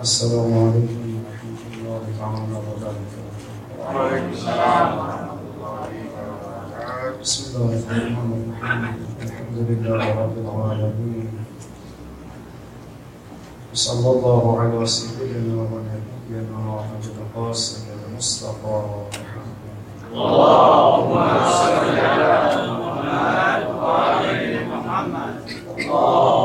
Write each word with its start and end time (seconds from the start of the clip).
السلام 0.00 0.48
عليكم 0.48 1.20
ورحمة 1.20 1.60
الله 1.76 2.00
تعالى 2.16 2.40
وبركاته. 2.48 3.20
وعليكم 3.78 4.32
السلام 4.32 4.88
ورحمة 4.98 5.36
الله 5.52 5.84
وبركاته. 6.08 7.20
بسم 7.20 7.40
الله 7.52 7.68
الرحمن 7.76 8.32
الرحيم. 8.56 8.96
الحمد 9.20 9.56
لله 9.68 10.02
رب 10.16 10.36
العالمين. 10.44 11.28
وصلى 13.72 14.08
الله 14.16 14.44
على 14.60 14.80
سيدنا 14.86 15.60
ونبينا 15.60 16.56
وحبيب 16.72 17.16
القاسم 17.22 17.82
المصطفى 17.92 18.76
محمد 19.12 19.60
اللهم 20.12 21.12
صل 21.52 21.84
على 22.00 22.32
محمد 22.80 23.60
وعلى 23.76 24.56
محمد. 24.72 25.34
اللهم 25.78 26.41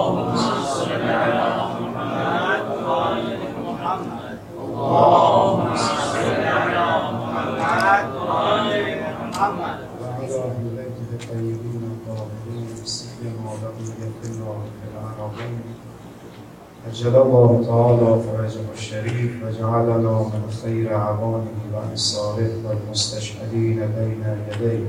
أجل 16.97 17.15
الله 17.15 17.63
تعالى 17.67 18.21
فرجه 18.23 18.59
الشريف 18.73 19.31
وجعلنا 19.43 20.11
من 20.11 20.51
خير 20.63 20.93
عوانه 20.93 21.57
وأنصاره 21.73 22.51
والمستشهدين 22.65 23.75
بين 23.75 24.23
يديه 24.47 24.85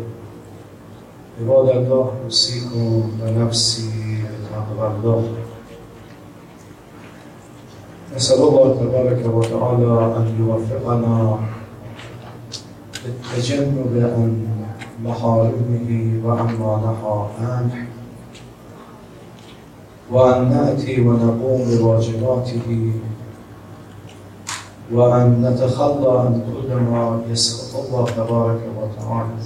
عباد 1.40 1.76
الله 1.76 2.12
أوصيكم 2.24 3.10
ونفسي 3.22 4.24
بتقوى 4.24 4.86
الله. 4.96 5.28
نسأل 8.16 8.38
الله 8.38 8.76
تبارك 8.80 9.26
وتعالى 9.34 10.16
أن 10.16 10.26
يوفقنا 10.40 11.38
للتجنب 13.04 14.12
عن 14.16 14.48
محارمه 15.04 16.20
وعما 16.24 16.72
نهى 16.84 17.28
عنه. 17.48 17.87
وأن 20.10 20.48
نأتي 20.50 21.00
ونقوم 21.00 21.60
بواجباته 21.68 22.92
وأن 24.92 25.26
نتخلى 25.44 26.10
عن 26.20 26.32
كل 26.48 26.74
ما 26.74 27.22
يسخط 27.30 27.74
الله 27.86 28.04
تبارك 28.16 28.62
وتعالى 28.76 29.36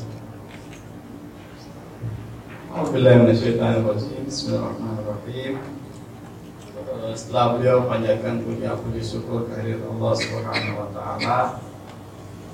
Bismillahirrahmanirrahim. 2.72 4.24
Bismillahirrahmanirrahim. 4.24 5.52
Eh, 5.60 7.12
Setelah 7.12 7.60
beliau 7.60 7.84
panjatkan 7.84 8.40
puja 8.48 8.72
puji 8.80 9.02
syukur 9.04 9.44
kehadirat 9.44 9.84
Allah 9.92 10.12
Subhanahu 10.16 10.80
wa 10.80 10.88
taala 10.96 11.38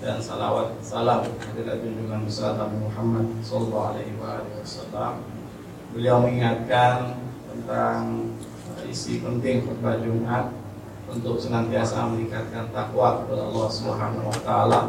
dan 0.02 0.18
salawat 0.18 0.74
salam 0.82 1.22
kehadirat 1.38 1.86
junjungan 1.86 2.26
besar 2.26 2.58
Nabi 2.58 2.82
Muhammad 2.82 3.30
sallallahu 3.46 3.94
alaihi 3.94 4.18
wasallam. 4.18 5.22
Beliau 5.94 6.18
mengingatkan 6.18 7.27
tentang 7.57 8.31
isi 8.89 9.21
penting 9.21 9.65
khutbah 9.65 10.01
Jumat 10.01 10.51
untuk 11.09 11.37
senantiasa 11.37 12.09
meningkatkan 12.13 12.71
takwa 12.73 13.21
kepada 13.23 13.49
Allah 13.49 13.67
Subhanahu 13.69 14.25
wa 14.29 14.39
taala, 14.41 14.79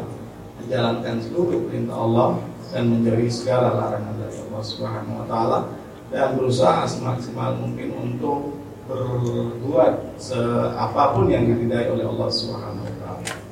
menjalankan 0.61 1.21
seluruh 1.21 1.67
perintah 1.69 1.97
Allah 1.97 2.29
dan 2.73 2.83
menjauhi 2.89 3.29
segala 3.29 3.75
larangan 3.77 4.15
dari 4.19 4.37
Allah 4.49 4.63
Subhanahu 4.63 5.15
wa 5.21 5.25
taala 5.29 5.59
dan 6.09 6.37
berusaha 6.37 6.85
semaksimal 6.85 7.57
mungkin 7.61 7.93
untuk 7.93 8.57
berbuat 8.85 10.17
seapapun 10.21 11.29
yang 11.33 11.49
diridai 11.49 11.89
oleh 11.89 12.05
Allah 12.05 12.29
Subhanahu 12.29 12.85
wa 12.85 12.95
taala. 13.01 13.45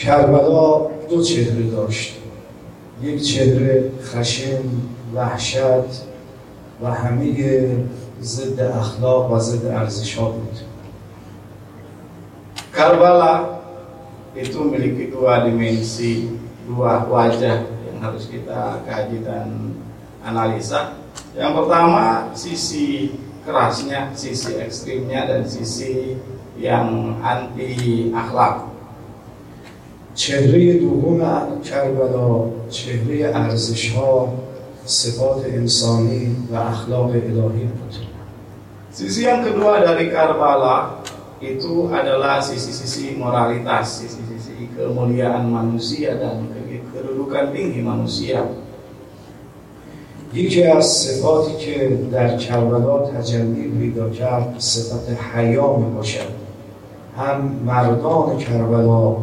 کربلا 0.00 0.88
دو 1.10 1.22
چهره 1.22 1.62
داشت 1.76 2.12
یک 3.02 3.22
چهره 3.22 3.90
خشم 4.02 4.64
وحشت 5.14 5.92
و 6.82 6.86
همه 6.86 7.68
ضد 8.22 8.60
اخلاق 8.60 9.32
و 9.32 9.38
ضد 9.38 9.66
ارزش 9.66 10.18
ها 10.18 10.30
بود 10.30 10.58
Karbala 12.70 13.60
itu 14.30 14.62
memiliki 14.62 15.10
dua 15.10 15.42
dimensi, 15.42 16.38
dua 16.70 17.02
wajah 17.02 17.66
yang 17.66 17.98
harus 17.98 18.30
kita 18.30 18.86
kaji 18.86 19.26
dan 19.26 19.74
analisa. 20.22 20.94
Yang 21.34 21.52
pertama 21.58 22.30
sisi 22.30 23.18
kerasnya, 23.42 24.14
sisi 24.14 24.54
ekstrimnya 24.54 25.26
dan 25.26 25.42
sisi 25.50 26.14
yang 26.56 27.18
anti 27.26 28.14
akhlak. 28.14 28.70
چهره 30.14 30.78
دوم 30.78 31.20
کربلا 31.64 32.44
چهره 32.70 33.30
ارزش 33.34 33.92
ها 33.92 34.32
صفات 34.85 35.45
انسانی 35.45 36.35
و 36.51 36.55
اخلاق 36.55 37.09
الهی 37.09 37.65
بود 37.65 37.95
Sisi 38.95 39.27
yang 39.27 39.43
kedua 39.43 39.83
dari 39.83 40.07
Karbala 40.07 41.03
itu 41.43 41.91
adalah 41.91 42.39
sisi-sisi 42.39 43.19
moralitas, 43.19 43.99
sisi-sisi 43.99 44.71
kemuliaan 44.71 45.51
manusia 45.51 46.15
dan 46.15 46.47
kedudukan 46.95 47.51
tinggi 47.51 47.83
manusia. 47.83 48.47
یکی 50.33 50.63
از 50.63 50.85
صفاتی 50.85 51.55
که 51.57 51.99
در 52.11 52.37
کربلا 52.37 52.99
تجلی 52.99 53.71
پیدا 53.79 54.09
کرد 54.09 54.55
صفت 54.59 55.07
حیا 55.33 55.75
می 55.75 55.95
باشد 55.95 56.31
هم 57.17 57.41
مردان 57.65 58.37
کربلا 58.37 59.15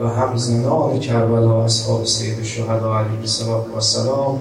و 0.00 0.08
هم 0.08 0.36
زنان 0.36 0.98
کربلا 0.98 1.64
اصحاب 1.64 2.04
سید 2.04 2.38
الشهدا 2.38 2.98
علیه 2.98 3.20
السلام 3.20 3.64
و 3.76 3.80
سلام 3.80 4.40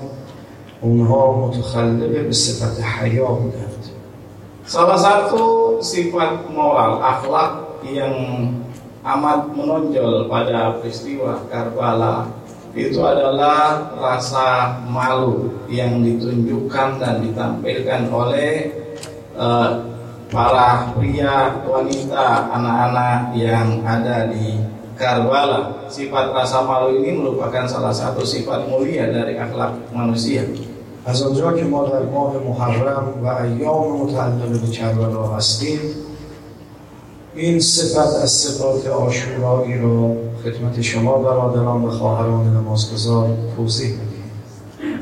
اونها 0.83 1.33
متخلبه 1.33 2.23
به 2.23 2.33
صفت 2.33 2.81
حیا 2.81 3.27
بودند 3.27 3.83
Salah 4.63 4.95
satu 4.95 5.77
sifat 5.83 6.47
moral 6.55 7.03
akhlak 7.03 7.83
yang 7.83 8.15
amat 9.03 9.51
menonjol 9.59 10.31
pada 10.31 10.79
peristiwa 10.79 11.43
Karbala 11.51 12.31
itu 12.73 13.03
adalah 13.03 13.91
rasa 13.99 14.79
malu 14.87 15.51
yang 15.67 16.01
ditunjukkan 16.07 17.03
dan 17.03 17.21
ditampilkan 17.27 18.07
oleh 18.09 18.71
eh, 19.35 19.71
para 20.33 20.89
pria, 20.97 21.53
wanita, 21.69 22.49
anak-anak 22.55 23.37
yang 23.37 23.83
ada 23.85 24.31
di 24.33 24.57
Karbala. 24.97 25.85
Sifat 25.91 26.33
rasa 26.33 26.65
malu 26.65 26.97
ini 27.03 27.19
merupakan 27.19 27.69
salah 27.69 27.93
satu 27.93 28.25
sifat 28.25 28.65
mulia 28.71 29.11
dari 29.11 29.37
akhlak 29.37 29.77
manusia. 29.93 30.47
از 31.08 31.24
آنجا 31.24 31.54
که 31.54 31.64
ما 31.64 31.90
در 31.90 32.02
ماه 32.04 32.34
محرم 32.48 33.08
و 33.24 33.28
ایام 33.28 34.02
متعلق 34.02 34.62
به 34.62 34.68
کربلا 34.68 35.28
هستیم 35.28 35.80
این 37.36 37.60
صفت 37.60 38.16
از 38.24 38.32
صفات 38.32 38.88
آشورایی 38.88 39.78
رو 39.80 40.16
خدمت 40.44 40.82
شما 40.82 41.18
برادران 41.18 41.86
و 41.86 41.92
خواهران 41.92 42.58
نمازگزار 42.58 43.30
توضیح 43.58 43.94
بدیم 43.94 44.32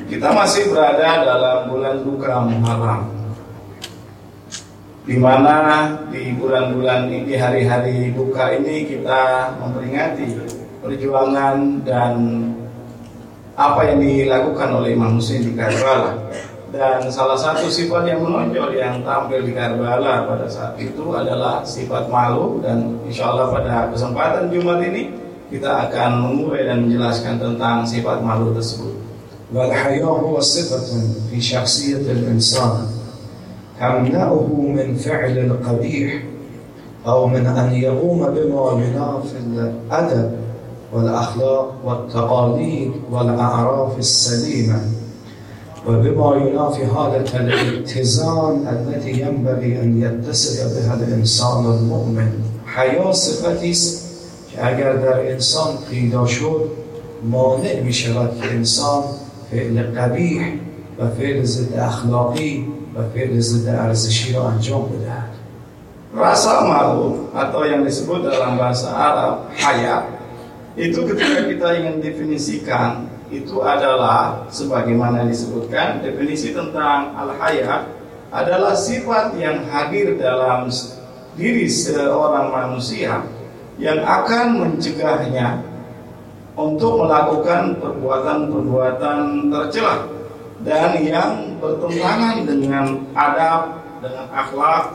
که 0.10 0.18
دم 0.18 0.38
از 0.38 0.58
این 0.58 0.74
برادر 0.76 1.26
در 1.26 1.70
بلند 1.70 2.18
بکرم 2.18 2.44
محرم. 2.44 3.06
di 5.06 5.22
mana 5.22 5.86
di 6.10 6.34
bulan-bulan 6.34 7.14
ini, 7.14 7.30
di 7.30 7.36
hari-hari 7.38 8.10
buka 8.18 8.58
ini 8.58 8.90
kita 8.90 9.54
memperingati 9.62 10.34
perjuangan 10.82 11.86
dan 11.86 12.16
apa 13.59 13.81
yang 13.93 13.99
dilakukan 14.01 14.69
oleh 14.73 14.97
Imam 14.97 15.21
Hussein 15.21 15.45
di 15.45 15.53
Karbala. 15.53 16.17
Dan 16.71 17.11
salah 17.11 17.35
satu 17.35 17.67
sifat 17.67 18.07
yang 18.07 18.23
menonjol 18.23 18.71
yang 18.79 19.03
tampil 19.03 19.43
di 19.43 19.51
Karbala 19.51 20.25
pada 20.25 20.47
saat 20.47 20.79
itu 20.79 21.11
adalah 21.13 21.67
sifat 21.67 22.07
malu 22.07 22.63
dan 22.63 22.95
insya 23.05 23.35
Allah 23.35 23.51
pada 23.51 23.91
kesempatan 23.91 24.55
Jumat 24.55 24.79
ini 24.87 25.11
kita 25.51 25.91
akan 25.91 26.11
mengurai 26.23 26.71
dan 26.71 26.87
menjelaskan 26.87 27.43
tentang 27.43 27.83
sifat 27.83 28.23
malu 28.23 28.55
tersebut. 28.55 29.01
والحياء 29.55 30.07
هو 30.07 30.41
صفة 30.41 31.03
في 31.31 31.41
شخصية 31.41 31.97
الإنسان 31.97 32.87
تمنعه 33.81 34.49
من 34.63 34.95
فعل 34.95 35.39
القبيح 35.39 36.23
أو 37.07 37.27
من 37.27 37.47
أن 37.47 37.73
يقوم 37.73 38.19
بما 38.19 38.85
ينافي 38.85 39.37
الأدب 39.47 40.31
والأخلاق 40.96 41.68
والتقاليد 41.86 42.92
والأعراف 43.12 44.00
السليمة. 44.00 44.80
وبما 45.88 46.36
ينافي 46.36 46.86
حالة 46.88 47.30
الاتزان 47.36 48.68
التي 48.68 49.12
ينبغي 49.22 49.82
أن 49.82 50.02
يتصف 50.02 50.58
بها 50.76 50.94
الإنسان 50.94 51.66
المؤمن. 51.66 52.32
حیا 52.66 53.14
صفتی 53.14 53.72
است 53.72 54.06
اگر 54.58 54.94
در 54.94 55.32
انسان 55.32 55.78
پیدا 55.90 56.26
شد 56.26 56.62
مانع 57.24 57.80
می 57.82 57.94
شود 57.94 58.42
که 58.42 58.52
انسان 58.52 59.04
فعل 59.52 59.84
قبیح 59.84 60.42
و 61.00 61.08
فعل 61.10 61.44
ضد 61.44 61.80
اخلاقی 61.80 62.68
و 62.96 63.00
فعل 63.14 63.40
ضد 63.40 63.68
ارزشی 63.68 64.34
را 64.34 64.48
انجام 64.48 64.82
بدهد. 64.82 65.36
Rasa 66.16 66.64
malu 66.64 67.28
atau 67.36 67.68
yang 67.68 67.84
disebut 67.84 68.24
dalam 68.24 68.56
bahasa 68.56 68.88
Arab 68.88 69.52
haya 69.52 70.15
itu 70.76 71.08
ketika 71.08 71.48
kita 71.48 71.68
ingin 71.80 71.96
definisikan 72.04 73.08
itu 73.32 73.64
adalah 73.64 74.44
sebagaimana 74.52 75.24
disebutkan 75.24 76.04
definisi 76.04 76.52
tentang 76.52 77.16
al-haya 77.16 77.88
adalah 78.30 78.76
sifat 78.76 79.40
yang 79.40 79.64
hadir 79.72 80.20
dalam 80.20 80.68
diri 81.40 81.72
seorang 81.72 82.52
manusia 82.52 83.24
yang 83.80 84.04
akan 84.04 84.60
mencegahnya 84.60 85.64
untuk 86.56 87.08
melakukan 87.08 87.80
perbuatan-perbuatan 87.80 89.52
tercela 89.52 90.08
dan 90.64 90.96
yang 91.04 91.60
bertentangan 91.60 92.48
dengan 92.48 92.86
adab, 93.16 93.84
dengan 94.00 94.28
akhlak 94.32 94.86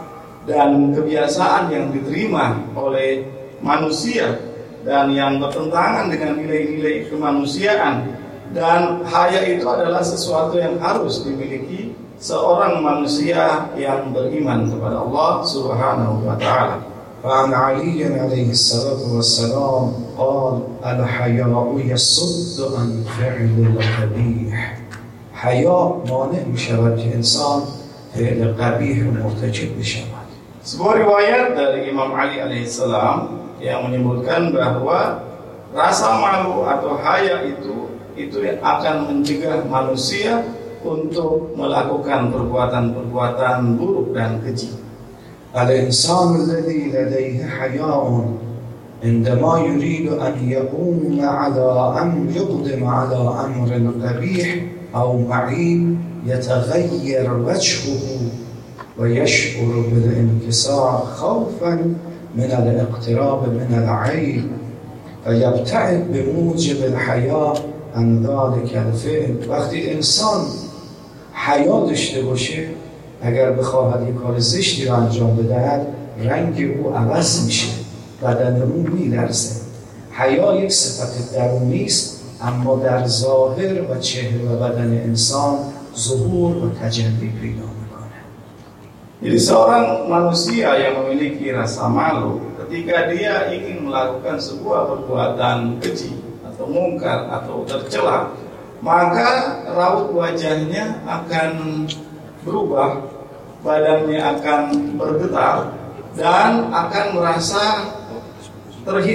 dan 0.44 0.92
kebiasaan 0.92 1.68
yang 1.72 1.92
diterima 1.92 2.56
oleh 2.72 3.24
manusia 3.60 4.49
dan 4.85 5.09
yang 5.11 5.41
bertentangan 5.41 6.11
dengan 6.13 6.37
nilai-nilai 6.37 7.09
kemanusiaan 7.09 8.15
dan 8.53 9.01
haya 9.09 9.41
itu 9.49 9.65
adalah 9.65 10.05
sesuatu 10.05 10.55
yang 10.61 10.77
harus 10.77 11.25
dimiliki 11.25 11.97
seorang 12.21 12.79
manusia 12.79 13.67
yang 13.75 14.13
beriman 14.15 14.69
kepada 14.69 15.01
Allah 15.01 15.43
Subhanahu 15.43 16.23
wa 16.23 16.37
taala. 16.37 16.95
وعن 17.25 17.53
علي 17.53 18.05
عليه 18.05 18.53
الصلاة 18.53 19.01
والسلام 19.15 19.93
قال 20.17 20.61
الحياء 20.85 21.73
يصد 21.85 22.73
عن 22.77 23.03
فعل 23.17 23.49
القبيح 23.65 24.77
حیا 25.33 26.05
مانع 26.09 26.43
می 26.45 26.57
شود 26.57 26.97
که 26.97 27.15
انسان 27.15 27.61
فعل 28.13 28.53
قبیح 28.53 28.97
مرتکب 29.03 29.79
بشود 29.79 30.25
Sebuah 30.65 30.97
riwayat 30.97 31.53
dari 31.53 31.93
Imam 31.93 32.09
Ali 32.13 32.41
alaihissalam 32.41 33.38
yang 33.59 33.87
menyebutkan 33.87 34.51
bahwa 34.51 35.21
rasa 35.75 36.19
malu 36.19 36.63
atau 36.63 36.95
haya 36.99 37.43
itu 37.43 37.91
itu 38.15 38.43
yang 38.43 38.59
akan 38.63 39.11
mencegah 39.11 39.63
manusia 39.67 40.43
untuk 40.85 41.51
melakukan 41.57 42.31
perbuatan-perbuatan 42.31 43.75
buruk 43.75 44.15
dan 44.15 44.39
keji. 44.39 44.85
الإنسان 45.55 46.35
الذي 46.35 46.91
لديه 46.91 47.45
حياء 47.47 48.25
عندما 49.03 49.59
يريد 49.59 50.07
أن 50.13 50.49
يقوم 50.49 51.19
على 51.23 51.95
أم 52.01 52.29
يقدم 52.35 52.83
على 52.83 53.15
أمر 53.45 53.91
قبيح 54.03 54.63
أو 54.95 55.17
معيب 55.17 55.97
يتغير 56.25 57.33
وجهه 57.33 58.19
ويشعر 58.99 59.83
بالانكسار 59.91 61.07
خوفا 61.15 61.93
من 62.36 62.50
الاقتراب 62.50 63.48
من 63.48 63.78
العيب 63.78 64.44
فيبتعد 65.24 66.12
بموجب 66.12 66.84
الحياء 66.84 67.60
عن 67.94 68.26
ذلك 68.26 68.76
الفعل. 68.76 69.48
وقتی 69.48 69.90
انسان 69.90 70.44
حیا 71.32 71.80
داشته 71.86 72.22
باشه 72.22 72.66
اگر 73.22 73.50
بخواهد 73.52 74.08
یک 74.08 74.14
کار 74.14 74.38
زشتی 74.38 74.84
را 74.84 74.96
انجام 74.96 75.36
بدهد 75.36 75.86
رنگ 76.24 76.70
او 76.78 76.94
عوض 76.94 77.44
میشه 77.44 77.68
بدن 78.22 78.62
او 78.62 78.86
میلرزه. 78.94 79.60
حیا 80.10 80.54
یک 80.54 80.72
صفت 80.72 81.34
درونی 81.34 81.84
است 81.84 82.20
اما 82.42 82.76
در 82.76 83.06
ظاهر 83.06 83.82
و 83.82 83.98
چهره 84.00 84.44
و 84.44 84.56
بدن 84.56 85.02
انسان 85.04 85.58
ظهور 85.98 86.56
و 86.56 86.70
تجلی 86.82 87.32
پیدا 87.40 87.79
Jadi 89.20 89.36
seorang 89.36 90.08
manusia 90.08 90.72
yang 90.80 91.04
memiliki 91.04 91.52
rasa 91.52 91.84
malu 91.92 92.40
ketika 92.64 93.12
dia 93.12 93.52
ingin 93.52 93.84
melakukan 93.84 94.40
sebuah 94.40 94.96
perbuatan 94.96 95.76
keji 95.76 96.16
atau 96.40 96.64
mungkar 96.64 97.28
atau 97.28 97.60
tercela, 97.68 98.32
maka 98.80 99.60
raut 99.76 100.08
wajahnya 100.16 101.04
akan 101.04 101.84
berubah, 102.48 102.96
badannya 103.60 104.24
akan 104.24 104.60
bergetar 104.96 105.68
dan 106.16 106.72
akan 106.72 107.06
merasa 107.20 107.92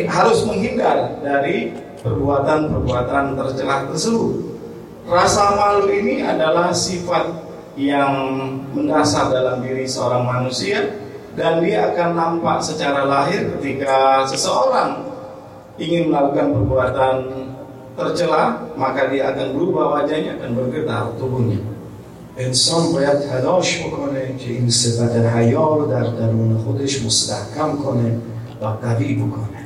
harus 0.06 0.40
menghindar 0.46 1.18
dari 1.26 1.74
perbuatan-perbuatan 2.06 3.34
tercela 3.34 3.90
tersebut. 3.90 4.54
Rasa 5.10 5.58
malu 5.58 5.90
ini 5.90 6.22
adalah 6.22 6.70
sifat 6.70 7.45
yang 7.79 8.13
mendasar 8.75 9.31
dalam 9.31 9.63
diri 9.63 9.87
seorang 9.87 10.27
manusia 10.27 10.91
dan 11.39 11.63
dia 11.63 11.95
akan 11.95 12.11
nampak 12.19 12.59
secara 12.61 13.07
lahir 13.07 13.47
ketika 13.59 14.27
seseorang 14.27 15.07
ingin 15.79 16.11
melakukan 16.11 16.53
perbuatan 16.53 17.15
tercela 17.95 18.59
maka 18.75 19.09
dia 19.09 19.31
akan 19.33 19.55
berubah 19.55 20.03
wajahnya 20.03 20.37
akan 20.41 20.51
bergetar 20.57 21.15
tubuhnya. 21.17 21.61
انسان 22.41 22.93
باید 22.93 23.19
تلاش 23.19 23.79
بکنه 23.79 24.37
که 24.39 24.53
این 24.53 24.71
صفت 24.71 25.17
حیا 25.17 25.75
رو 25.75 25.87
در 25.87 26.03
درون 26.03 26.59
خودش 26.59 27.05
مستحکم 27.05 27.77
کنه 27.85 28.17
و 28.63 28.67
قوی 28.67 29.15
بکنه 29.15 29.61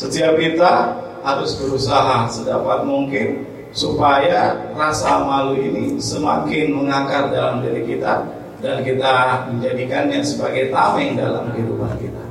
Setiap 0.00 0.40
kita 0.40 0.96
harus 1.20 1.60
berusaha 1.60 2.24
sedapat 2.32 2.88
mungkin 2.88 3.44
supaya 3.74 4.70
rasa 4.74 5.22
malu 5.22 5.58
ini 5.58 5.96
semakin 6.02 6.74
mengakar 6.74 7.30
dalam 7.30 7.62
diri 7.62 7.86
kita 7.86 8.26
dan 8.60 8.82
kita 8.82 9.46
menjadikannya 9.48 10.20
sebagai 10.20 10.68
tameng 10.74 11.16
dalam 11.16 11.54
kehidupan 11.54 11.94
kita. 11.98 12.30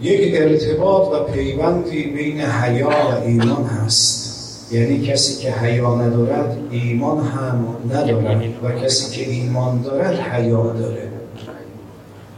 یک 0.00 0.34
ارتباط 0.40 1.12
و 1.12 1.32
پیوندی 1.32 2.02
بین 2.04 2.40
حیا 2.40 2.88
و 2.88 3.24
ایمان 3.24 3.64
هست 3.64 4.72
یعنی 4.72 5.06
کسی 5.06 5.42
که 5.42 5.50
حیا 5.50 5.94
ندارد 5.94 6.58
ایمان 6.70 7.26
هم 7.26 7.76
ندارد 7.90 8.42
و 8.64 8.72
کسی 8.72 9.16
که 9.16 9.30
ایمان 9.30 9.82
دارد 9.82 10.18
حیا 10.18 10.72
داره 10.72 11.10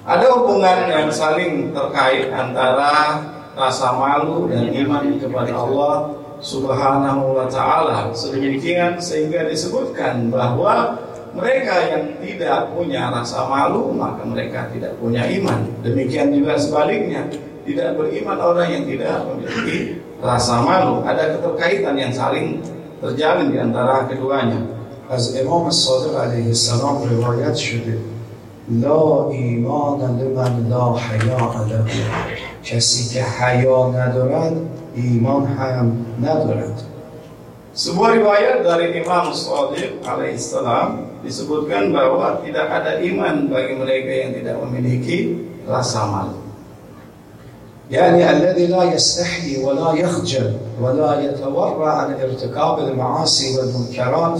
Ada 0.03 0.35
hubungan 0.35 0.91
yang 0.91 1.15
saling 1.15 1.71
terkait 1.71 2.35
antara 2.35 3.23
rasa 3.55 3.95
malu 3.95 4.51
dan 4.51 4.75
iman 4.75 5.15
kepada 5.15 5.55
Allah 5.55 6.11
Subhanahu 6.43 7.39
wa 7.39 7.47
taala. 7.47 8.11
Sedemikian 8.11 8.99
sehingga 8.99 9.47
disebutkan 9.47 10.29
bahwa 10.29 10.99
mereka 11.33 11.75
yang 11.89 12.05
tidak 12.21 12.75
punya 12.75 13.09
rasa 13.09 13.47
malu 13.47 13.95
maka 13.95 14.27
mereka 14.27 14.69
tidak 14.75 14.99
punya 14.99 15.25
iman. 15.27 15.65
Demikian 15.87 16.35
juga 16.35 16.59
sebaliknya, 16.59 17.31
tidak 17.65 17.97
beriman 17.97 18.39
orang 18.43 18.69
yang 18.69 18.85
tidak 18.85 19.23
memiliki 19.31 20.03
rasa 20.19 20.61
malu. 20.61 21.01
Ada 21.07 21.39
keterkaitan 21.39 21.95
yang 21.97 22.13
saling 22.13 22.59
terjalin 22.99 23.49
di 23.49 23.59
antara 23.63 24.07
keduanya. 24.11 24.83
از 25.13 25.37
امام 25.37 25.71
صادق 25.71 26.21
علیه 26.21 26.49
السلام 26.49 26.97
روایت 27.11 27.55
شده 27.55 27.99
لا 28.69 29.29
ایمان 29.31 30.01
لمن 30.01 30.69
لا 30.71 30.97
حیا 30.97 31.53
له 31.69 31.85
کسی 32.65 33.15
که 33.15 33.23
حیا 33.23 33.91
ندارد 33.91 34.57
ایمان 34.98 35.44
هم 35.58 35.88
ندارد 36.22 36.78
Sebuah 37.78 38.18
riwayat 38.18 38.66
dari 38.66 39.06
Imam 39.06 39.30
Shadiq 39.30 40.02
alaihissalam 40.02 41.22
disebutkan 41.22 41.94
bahwa 41.94 42.42
tidak 42.42 42.66
ada 42.74 42.98
iman 43.06 43.54
bagi 43.54 43.78
mereka 43.78 44.12
yang 44.18 44.32
tidak 44.34 44.58
memiliki 44.66 45.46
rasa 45.70 46.10
malu. 46.10 46.42
يعني 47.92 48.32
الذي 48.32 48.68
لا 48.68 48.84
يستحي 48.84 49.64
ولا 49.64 49.94
يخجل 49.94 50.58
ولا 50.82 51.22
يتورع 51.22 51.94
عن 51.94 52.14
ارتكاب 52.14 52.80
المعاصي 52.80 53.58
والمنكرات 53.58 54.40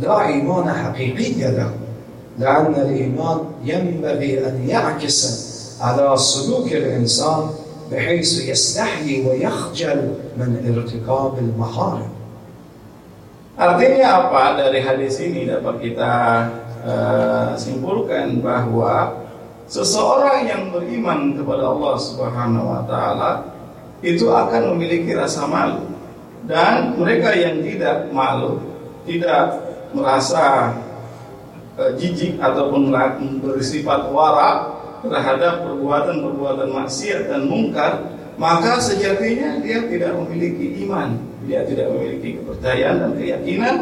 لا 0.00 0.26
إيمان 0.26 0.72
حقيقي 0.72 1.42
له 1.52 1.70
لأن 2.38 2.74
الإيمان 2.74 3.38
ينبغي 3.64 4.48
أن 4.48 4.68
يعكس 4.68 5.18
على 5.80 6.16
سلوك 6.16 6.72
الإنسان 6.72 7.48
بحيث 7.91 8.49
يستحي 8.49 9.27
ويخجل 9.27 9.99
من 10.37 10.49
ارتكاب 10.77 11.33
المحارم 11.37 12.09
Artinya 13.59 14.23
apa 14.23 14.55
dari 14.55 14.79
hadis 14.79 15.19
ini 15.19 15.43
dapat 15.43 15.83
kita 15.83 16.13
eh, 16.79 17.51
simpulkan 17.59 18.39
bahwa 18.39 19.19
seseorang 19.67 20.47
yang 20.47 20.71
beriman 20.71 21.35
kepada 21.35 21.67
Allah 21.67 21.95
Subhanahu 21.99 22.71
wa 22.71 22.87
taala 22.87 23.51
itu 23.99 24.31
akan 24.31 24.79
memiliki 24.79 25.11
rasa 25.11 25.43
malu 25.43 25.91
dan 26.47 26.95
mereka 26.95 27.35
yang 27.35 27.59
tidak 27.59 28.07
malu 28.15 28.63
tidak 29.03 29.59
merasa 29.91 30.71
eh, 31.75 31.91
jijik 31.99 32.39
ataupun 32.39 32.95
bersifat 33.43 34.07
wara 34.07 34.72
terhadap 35.08 35.64
perbuatan-perbuatan 35.68 36.68
maksiat 36.72 37.28
dan 37.28 37.46
mungkar 37.48 38.14
maka 38.34 38.82
sejatinya 38.82 39.62
dia 39.62 39.86
tidak 39.86 40.12
memiliki 40.18 40.82
iman. 40.86 41.14
Dia 41.46 41.62
tidak 41.62 41.92
memiliki 41.94 42.40
kepercayaan 42.42 42.96
dan 42.98 43.10
keyakinan 43.14 43.76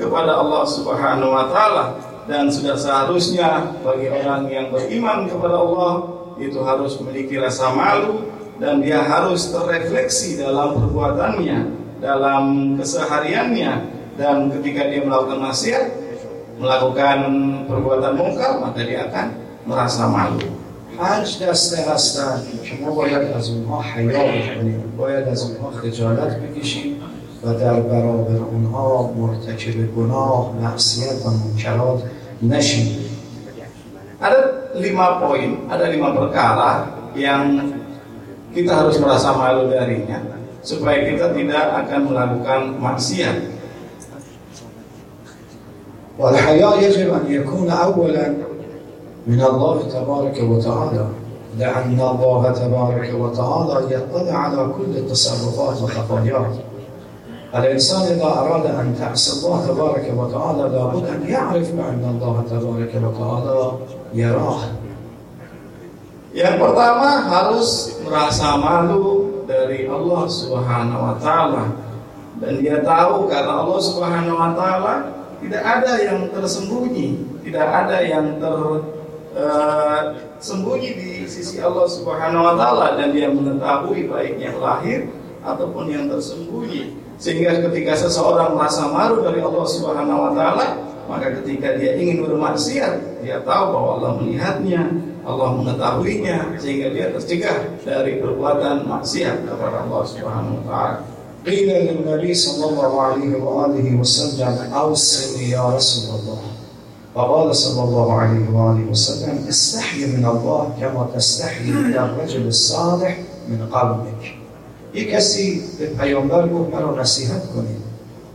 kepada 0.00 0.38
Allah 0.38 0.64
Subhanahu 0.64 1.34
wa 1.34 1.44
taala. 1.52 1.84
Dan 2.28 2.52
sudah 2.52 2.76
seharusnya 2.76 3.80
bagi 3.80 4.08
orang 4.12 4.48
yang 4.52 4.68
beriman 4.68 5.28
kepada 5.28 5.56
Allah 5.60 5.92
itu 6.36 6.60
harus 6.60 6.96
memiliki 7.00 7.40
rasa 7.40 7.72
malu 7.72 8.28
dan 8.60 8.84
dia 8.84 9.00
harus 9.00 9.48
terrefleksi 9.48 10.36
dalam 10.36 10.76
perbuatannya, 10.76 11.58
dalam 12.00 12.76
kesehariannya. 12.76 13.72
Dan 14.18 14.50
ketika 14.50 14.88
dia 14.88 15.04
melakukan 15.04 15.40
maksiat, 15.40 15.84
melakukan 16.58 17.18
perbuatan 17.70 18.12
mungkar 18.18 18.60
maka 18.60 18.80
dia 18.82 19.08
akan 19.08 19.26
merasa 19.68 20.04
malu. 20.08 20.67
پنج 20.99 21.43
دسته 21.43 21.91
هستن 21.91 22.41
که 22.63 22.85
ما 22.85 22.91
باید 22.91 23.21
از 23.37 23.49
اونها 23.49 23.81
حیا 23.81 24.19
بکنیم 24.19 24.83
باید 24.97 25.27
از 25.27 25.43
اونها 25.43 25.71
خجالت 25.71 26.37
بکشیم 26.39 26.95
و 27.43 27.53
در 27.53 27.79
برابر 27.79 28.35
اونها 28.35 29.13
مرتکب 29.17 29.95
گناه 29.95 30.53
معصیت 30.61 31.25
و 31.25 31.29
منکرات 31.29 32.03
نشیم 32.41 33.03
Ada 34.23 34.71
lima 34.79 35.19
poin, 35.19 35.67
ada 35.67 35.91
lima 35.91 36.15
perkara 36.15 36.87
yang 37.11 37.75
kita 38.55 38.71
harus 38.71 38.95
merasa 39.03 39.35
malu 39.35 39.67
darinya 39.67 40.23
supaya 40.63 41.03
kita 41.11 41.35
tidak 41.35 41.65
akan 41.83 41.99
melakukan 42.07 42.61
maksiat. 42.79 43.51
والحياء 46.13 46.83
يجب 46.83 47.13
أن 47.13 47.25
يكون 47.25 47.69
أولا 47.69 48.33
من 49.26 49.40
الله 49.40 49.76
تبارك 49.88 50.36
وتعالى. 50.42 51.06
لأن 51.58 52.00
الله 52.00 52.52
تبارك 52.52 53.08
وتعالى 53.18 53.94
يطلع 53.94 54.36
على 54.36 54.62
كل 54.78 54.92
التصرفات 54.96 55.82
وخفاياه 55.82 56.46
الإنسان 57.54 58.02
إذا 58.02 58.24
أراد 58.24 58.66
أن 58.66 58.94
تعصي 59.00 59.40
الله 59.40 59.66
تبارك 59.66 60.06
وتعالى 60.16 60.62
لابد 60.62 61.04
أن 61.08 61.22
يعرف 61.28 61.72
بأن 61.72 62.04
الله 62.14 62.36
تبارك 62.50 62.92
وتعالى 62.94 63.58
يراه. 64.14 64.60
Yang 66.36 66.56
pertama 66.60 67.24
harus 67.24 67.98
merasa 68.04 68.54
malu 68.60 69.42
dari 69.48 69.88
Allah 69.88 70.28
Subhanahu 70.28 71.00
wa 71.00 71.16
taala. 71.16 71.72
Dan 72.38 72.60
dia 72.62 72.84
tahu 72.84 73.26
karena 73.26 73.64
Allah 73.64 73.80
Subhanahu 73.80 74.36
wa 74.36 74.52
taala 74.52 74.94
tidak 75.40 75.62
ada 75.64 75.92
yang 76.04 76.28
tersembunyi, 76.30 77.42
tidak 77.48 77.66
ada 77.66 78.04
yang 78.04 78.36
tersembunyi 79.37 80.89
di 80.93 81.09
sisi 81.25 81.57
Allah 81.57 81.89
Subhanahu 81.89 82.45
wa 82.45 82.53
taala 82.53 82.99
dan 82.99 83.11
dia 83.11 83.29
mengetahui 83.33 84.05
baik 84.07 84.37
yang 84.37 84.61
lahir 84.61 85.09
ataupun 85.41 85.89
yang 85.89 86.05
tersembunyi. 86.07 86.93
Sehingga 87.17 87.63
ketika 87.69 87.97
seseorang 87.97 88.57
merasa 88.57 88.89
malu 88.89 89.21
dari 89.25 89.41
Allah 89.41 89.65
Subhanahu 89.65 90.19
wa 90.29 90.31
taala, 90.37 90.67
maka 91.09 91.33
ketika 91.41 91.75
dia 91.77 91.97
ingin 91.97 92.23
bermaksiat, 92.23 93.23
dia 93.25 93.41
tahu 93.43 93.63
bahwa 93.73 93.89
Allah 93.99 94.11
melihatnya, 94.21 94.81
Allah 95.23 95.49
mengetahuinya 95.55 96.59
sehingga 96.59 96.91
dia 96.91 97.11
tercegah 97.11 97.79
dari 97.81 98.19
perbuatan 98.19 98.85
maksiat 98.87 99.47
kepada 99.47 99.87
Allah 99.87 100.01
Subhanahu 100.05 100.61
wa 100.61 100.65
taala. 100.67 100.99
قيل 101.43 101.67
للنبي 101.67 102.33
صلى 102.33 102.65
الله 102.71 103.01
عليه 103.01 103.35
وآله 103.35 103.99
وسلم 103.99 104.71
أوصني 104.71 105.51
يا 105.51 105.75
رسول 105.75 106.15
الله 106.15 106.56
فقال 107.18 107.56
صلى 107.56 107.82
الله 107.82 108.12
عليه 108.12 108.46
وآله 108.54 108.90
وسلم 108.90 109.44
استحي 109.48 110.06
من 110.06 110.24
الله 110.24 110.62
كما 110.80 111.10
تستحي 111.14 111.70
من 111.70 111.94
الرجل 111.98 112.46
الصالح 112.46 113.16
من 113.48 113.58
قومك 113.72 114.22
یک 114.94 115.10
کسی 115.10 115.62
به 115.78 115.86
پیامبر 115.86 116.48
گفت 116.48 116.74
مرا 116.74 117.00
نصیحت 117.00 117.42
کنید. 117.54 117.82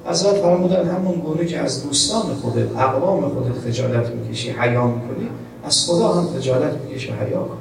حضرت 0.05 0.35
فرمودن 0.35 0.89
همون 0.89 1.19
گونه 1.19 1.45
که 1.45 1.59
از 1.59 1.83
دوستان 1.83 2.21
خودت 2.41 2.77
اقوام 2.77 3.29
خودت 3.29 3.59
خجالت 3.67 4.09
میکشی 4.09 4.49
حیا 4.51 4.87
میکنی 4.87 5.29
از 5.63 5.85
خدا 5.87 6.07
هم 6.07 6.27
خجالت 6.37 6.73
میکشی 6.73 7.11
حیا 7.11 7.39
کن. 7.39 7.57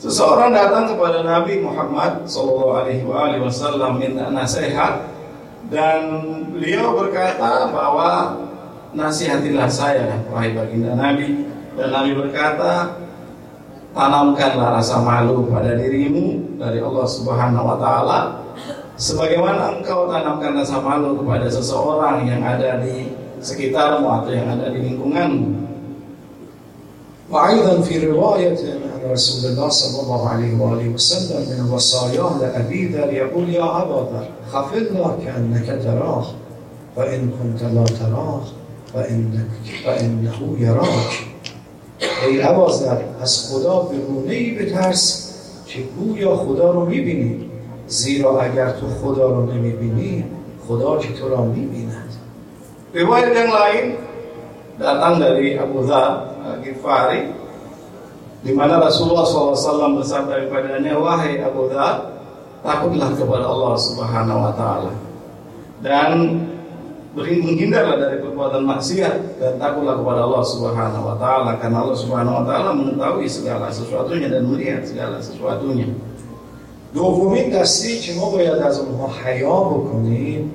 Seseorang 0.00 0.56
datang 0.56 0.96
kepada 0.96 1.20
Nabi 1.20 1.60
Muhammad 1.60 2.24
Sallallahu 2.24 2.72
Alaihi 2.72 3.44
Wasallam 3.44 4.00
minta 4.00 4.32
nasihat 4.32 5.12
dan 5.68 6.00
beliau 6.56 6.96
berkata 6.96 7.68
bahwa 7.68 8.40
nasihatilah 8.95 9.67
saya 9.67 10.19
wahai 10.31 10.55
baginda 10.55 10.95
Nabi 10.95 11.45
dan 11.75 11.89
Nabi 11.91 12.11
berkata 12.15 12.95
tanamkanlah 13.91 14.79
rasa 14.79 15.03
malu 15.03 15.47
pada 15.51 15.75
dirimu 15.75 16.57
dari 16.59 16.79
Allah 16.79 17.05
Subhanahu 17.07 17.65
Wa 17.65 17.77
Taala 17.79 18.19
sebagaimana 18.95 19.79
engkau 19.79 20.07
tanamkan 20.07 20.55
rasa 20.55 20.79
malu 20.79 21.19
kepada 21.19 21.47
seseorang 21.51 22.23
yang 22.27 22.41
ada 22.43 22.79
di 22.79 23.11
sekitarmu 23.43 24.07
atau 24.07 24.31
yang 24.31 24.47
ada 24.55 24.71
di 24.71 24.79
lingkunganmu. 24.81 25.65
وأيضا 27.29 27.81
في 27.81 28.05
رواية 28.05 28.57
عن 28.93 29.11
رسول 29.11 29.51
الله 29.51 29.69
صلى 29.69 30.01
الله 30.01 30.29
عليه 30.29 30.61
وآله 30.61 30.89
وسلم 30.93 31.41
من 31.57 31.73
وصاياه 31.73 32.37
لأبي 32.41 32.87
ذر 32.87 33.13
يقول 33.13 33.49
يا 33.49 33.81
أبا 33.81 33.99
ذر 34.13 34.27
خف 34.51 34.73
الله 34.73 35.17
كأنك 35.25 35.83
تراه 35.83 36.25
وإن 36.95 37.29
كنت 37.41 37.63
لا 37.63 37.83
تراه 37.83 38.41
و 38.94 38.98
اینه 38.98 40.42
او 40.42 40.58
یراک. 40.58 41.26
ای 42.26 42.40
عبازر 42.40 42.96
از 43.22 43.50
خدا 43.50 43.80
به 43.80 43.96
رونه 44.08 44.32
ای 44.32 44.50
به 44.50 44.70
ترس 44.72 45.34
که 45.66 45.78
او 45.98 46.16
یا 46.18 46.36
خدا 46.36 46.70
رو 46.70 46.86
می‌بینی. 46.86 47.50
زیرا 47.88 48.40
اگر 48.40 48.70
تو 48.70 48.86
خدا 49.02 49.28
رو 49.28 49.52
نمی‌بینی 49.52 50.24
خدا 50.68 50.98
که 50.98 51.12
تو 51.14 51.28
را 51.28 51.42
می‌بیند. 51.42 52.10
به 52.92 53.04
باید 53.04 53.34
دن 53.34 53.46
لائن 53.46 53.92
در 54.78 55.04
اندری 55.04 55.58
ابو 55.58 55.86
ذر 55.86 56.10
اگر 56.58 56.74
فاری 56.82 57.22
دیمانا 58.44 58.86
رسول 58.86 59.08
الله 59.08 59.24
صلی 59.24 59.40
اللہ 59.40 59.50
علیہ 59.50 59.68
وسلم 59.68 60.00
بسر 60.00 60.20
در 60.20 60.40
پدرانی 60.48 60.90
وحی 60.90 61.38
ابو 61.38 61.68
ذر. 61.68 61.98
و 62.64 64.52
تعالی. 64.52 64.94
dan 65.82 66.49
menghindarlah 67.15 67.95
dari 67.95 68.17
perbuatan 68.19 68.67
maksiat 68.67 69.39
dan 69.39 69.53
takutlah 69.55 69.95
kepada 70.03 70.27
Allah 70.27 70.43
Subhanahu 70.43 71.03
wa 71.07 71.15
taala 71.15 71.51
karena 71.57 71.77
Allah 71.79 71.97
Subhanahu 71.97 72.35
wa 72.41 72.43
taala 72.43 72.69
mengetahui 72.75 73.27
segala 73.31 73.71
sesuatunya 73.71 74.27
dan 74.27 74.43
melihat 74.47 74.83
segala 74.83 75.23
sesuatunya. 75.23 75.89
دومین 76.95 77.49
دستی 77.49 77.99
که 77.99 78.13
ما 78.13 78.29
باید 78.29 78.51
از 78.63 78.79
اونها 78.79 79.07
حیا 79.07 79.59
بکنیم 79.59 80.51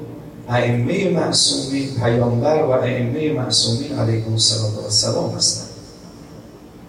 ائمه 0.49 1.11
معصومین 1.11 1.89
پیامبر 2.01 2.63
و 2.63 2.71
ائمه 2.71 3.33
معصومین 3.33 3.99
علیهم 3.99 4.33
السلام 4.33 5.31
هستند 5.37 5.71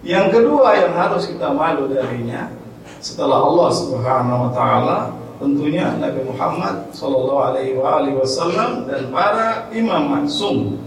Yang 0.02 0.34
kedua 0.34 0.74
yang 0.82 0.98
harus 0.98 1.30
kita 1.30 1.54
malu 1.54 1.86
darinya 1.86 2.50
setelah 2.98 3.38
Allah 3.38 3.70
Subhanahu 3.70 4.40
wa 4.46 4.50
taala 4.50 4.98
tentunya 5.40 5.96
Nabi 5.98 6.20
Muhammad 6.26 6.90
sallallahu 6.94 7.42
alaihi 7.56 8.14
wasallam 8.14 8.86
dan 8.86 9.10
para 9.10 9.68
imam 9.74 10.02
maksum 10.08 10.78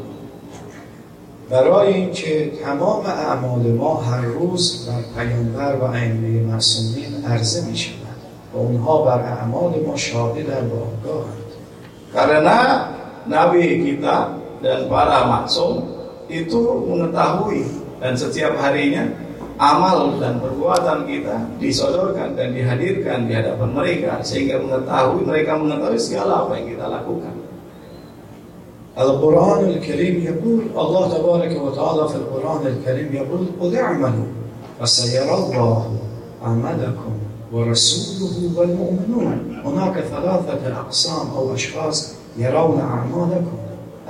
برای 1.50 1.94
اینکه 1.94 2.52
تمام 2.66 3.06
اعمال 3.06 3.72
ما 3.78 3.94
هر 4.02 4.22
روز 4.22 4.90
بر 4.90 5.24
پیامبر 5.24 5.76
و 5.76 5.84
ائمه 5.84 6.42
معصومین 6.42 7.26
عرضه 7.30 7.66
می 7.70 7.78
شود 7.78 7.96
و 8.54 8.58
اونها 8.58 9.02
بر 9.02 9.20
اعمال 9.20 9.72
ما 9.88 9.96
شاهدن 9.96 10.66
و 10.66 10.76
آگاهند 10.76 11.46
karena 12.16 12.58
nabi 13.28 13.84
kita 13.84 14.40
dan 14.64 14.88
para 14.88 15.28
maksum 15.28 15.84
itu 16.32 16.64
mengetahui 16.88 17.68
dan 18.00 18.16
setiap 18.16 18.56
harinya 18.56 19.12
amal 19.61 20.17
dan 20.17 20.41
perbuatan 20.41 21.05
kita 21.05 21.37
disodorkan 21.61 22.33
dan 22.33 22.57
dihadirkan 22.57 23.29
di 23.29 23.37
hadapan 23.37 23.77
mereka 23.77 24.25
sehingga 24.25 24.57
mengetahui 24.57 25.29
mereka 25.29 25.61
mengetahui 25.61 26.01
segala 26.01 26.49
apa 26.49 26.57
yang 26.57 26.67
kita 26.73 26.89
lakukan. 26.89 27.37
القرآن 29.01 29.65
الكريم 29.65 30.15
يقول 30.25 30.61
الله 30.77 31.03
تبارك 31.19 31.53
وتعالى 31.63 32.09
في 32.09 32.17
القرآن 32.17 32.67
الكريم 32.67 33.09
يقول 33.13 33.47
قل 33.61 33.77
اعملوا 33.77 34.29
فسيرى 34.81 35.35
الله 35.35 35.97
عملكم 36.43 37.13
ورسوله 37.53 38.37
والمؤمنون 38.57 39.57
هناك 39.65 39.95
ثلاثة 40.01 40.81
أقسام 40.81 41.27
أو 41.37 41.55
أشخاص 41.55 42.15
يرون 42.39 42.81
أعمالكم 42.81 43.57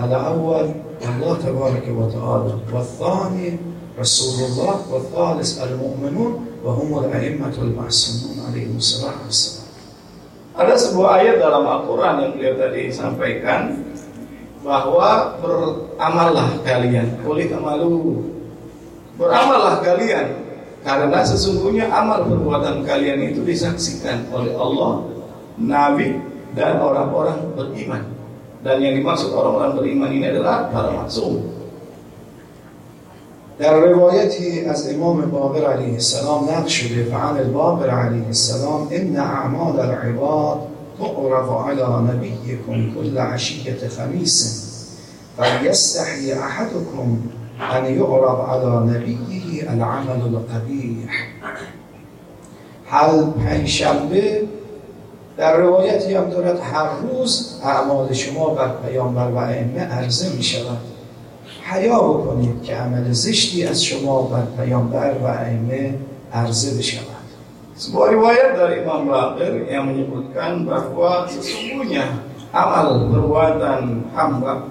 الأول 0.04 0.66
الله 1.08 1.36
تبارك 1.46 1.86
وتعالى 1.98 2.54
والثاني 2.74 3.58
Rasulullah 4.00 4.80
wa 4.88 4.96
khalis 5.12 5.60
al-mu'minun 5.60 6.64
wa 6.64 6.72
humul 6.72 7.04
a'immatul 7.12 7.76
ma'sumun 7.76 8.48
alaihi 8.48 8.72
wassalam. 8.72 9.28
Ada 10.56 10.72
sebuah 10.72 11.20
ayat 11.20 11.36
dalam 11.36 11.68
Al-Quran 11.68 12.14
yang 12.24 12.32
beliau 12.32 12.54
tadi 12.56 12.88
sampaikan 12.88 13.76
bahwa 14.64 15.36
beramallah 15.44 16.64
kalian, 16.64 17.20
kulit 17.20 17.52
amalu, 17.52 18.24
beramallah 19.20 19.84
kalian 19.84 20.32
karena 20.80 21.20
sesungguhnya 21.20 21.92
amal 21.92 22.24
perbuatan 22.24 22.88
kalian 22.88 23.20
itu 23.36 23.44
disaksikan 23.44 24.24
oleh 24.32 24.56
Allah, 24.56 25.04
Nabi 25.60 26.16
dan 26.56 26.80
orang-orang 26.80 27.52
beriman. 27.52 28.00
Dan 28.64 28.80
yang 28.80 28.96
dimaksud 28.96 29.32
orang-orang 29.32 29.76
beriman 29.76 30.10
ini 30.12 30.24
adalah 30.28 30.68
para 30.72 30.92
maksum, 30.92 31.40
در 33.60 33.74
روایتی 33.74 34.64
از 34.64 34.94
امام 34.94 35.20
باقر 35.20 35.72
علیه 35.72 35.92
السلام 35.92 36.44
نقل 36.44 36.68
شده 36.68 37.04
فعن 37.04 37.36
الباقر 37.36 37.90
علیه 37.90 38.26
السلام 38.26 38.88
ان 38.90 39.16
اعمال 39.16 39.80
العباد 39.80 40.58
تعرض 40.98 41.48
على 41.48 42.12
نبیكم 42.12 42.94
كل 42.94 43.18
عشیت 43.18 43.88
خمیس 43.88 44.66
فلیستحی 45.36 46.32
احدكم 46.32 47.18
ان 47.60 47.84
یعرض 47.84 48.40
على 48.48 48.90
نبیه 48.90 49.70
العمل 49.70 50.22
القبیح. 50.22 51.08
هر 52.86 53.22
پنجشنبه 53.22 54.42
در 55.36 55.56
روایتی 55.56 56.14
هم 56.14 56.30
دارد 56.30 56.60
هر 56.60 56.88
روز 57.02 57.60
اعمال 57.64 58.12
شما 58.12 58.54
بر 58.54 58.70
پیامبر 58.86 59.30
و 59.30 59.36
ائمه 59.36 59.80
عرضه 59.80 60.36
می 60.36 60.42
شود 60.42 60.89
حیا 61.69 61.99
بکنید 61.99 62.63
که 62.63 62.75
عمل 62.75 63.11
زشتی 63.11 63.63
از 63.63 63.83
شما 63.83 64.21
بر 64.21 64.43
پیامبر 64.57 65.13
و 65.23 65.25
ائمه 65.25 65.95
عرضه 66.33 66.77
بشود 66.77 67.15
Sebuah 67.75 68.07
riwayat 68.07 68.55
dari 68.55 68.87
Imam 68.87 69.03
Bakir 69.03 69.67
yang 69.67 69.91
menyebutkan 69.91 70.63
bahwa 70.63 71.27
sesungguhnya 71.27 72.23
amal 72.55 73.11
perbuatan 73.11 74.15
hamba 74.15 74.63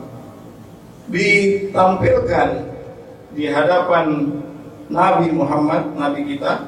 ditampilkan 1.13 2.65
di 3.37 3.45
hadapan 3.53 4.33
Nabi 4.89 5.37
Muhammad, 5.37 5.93
Nabi 6.01 6.33
kita 6.33 6.65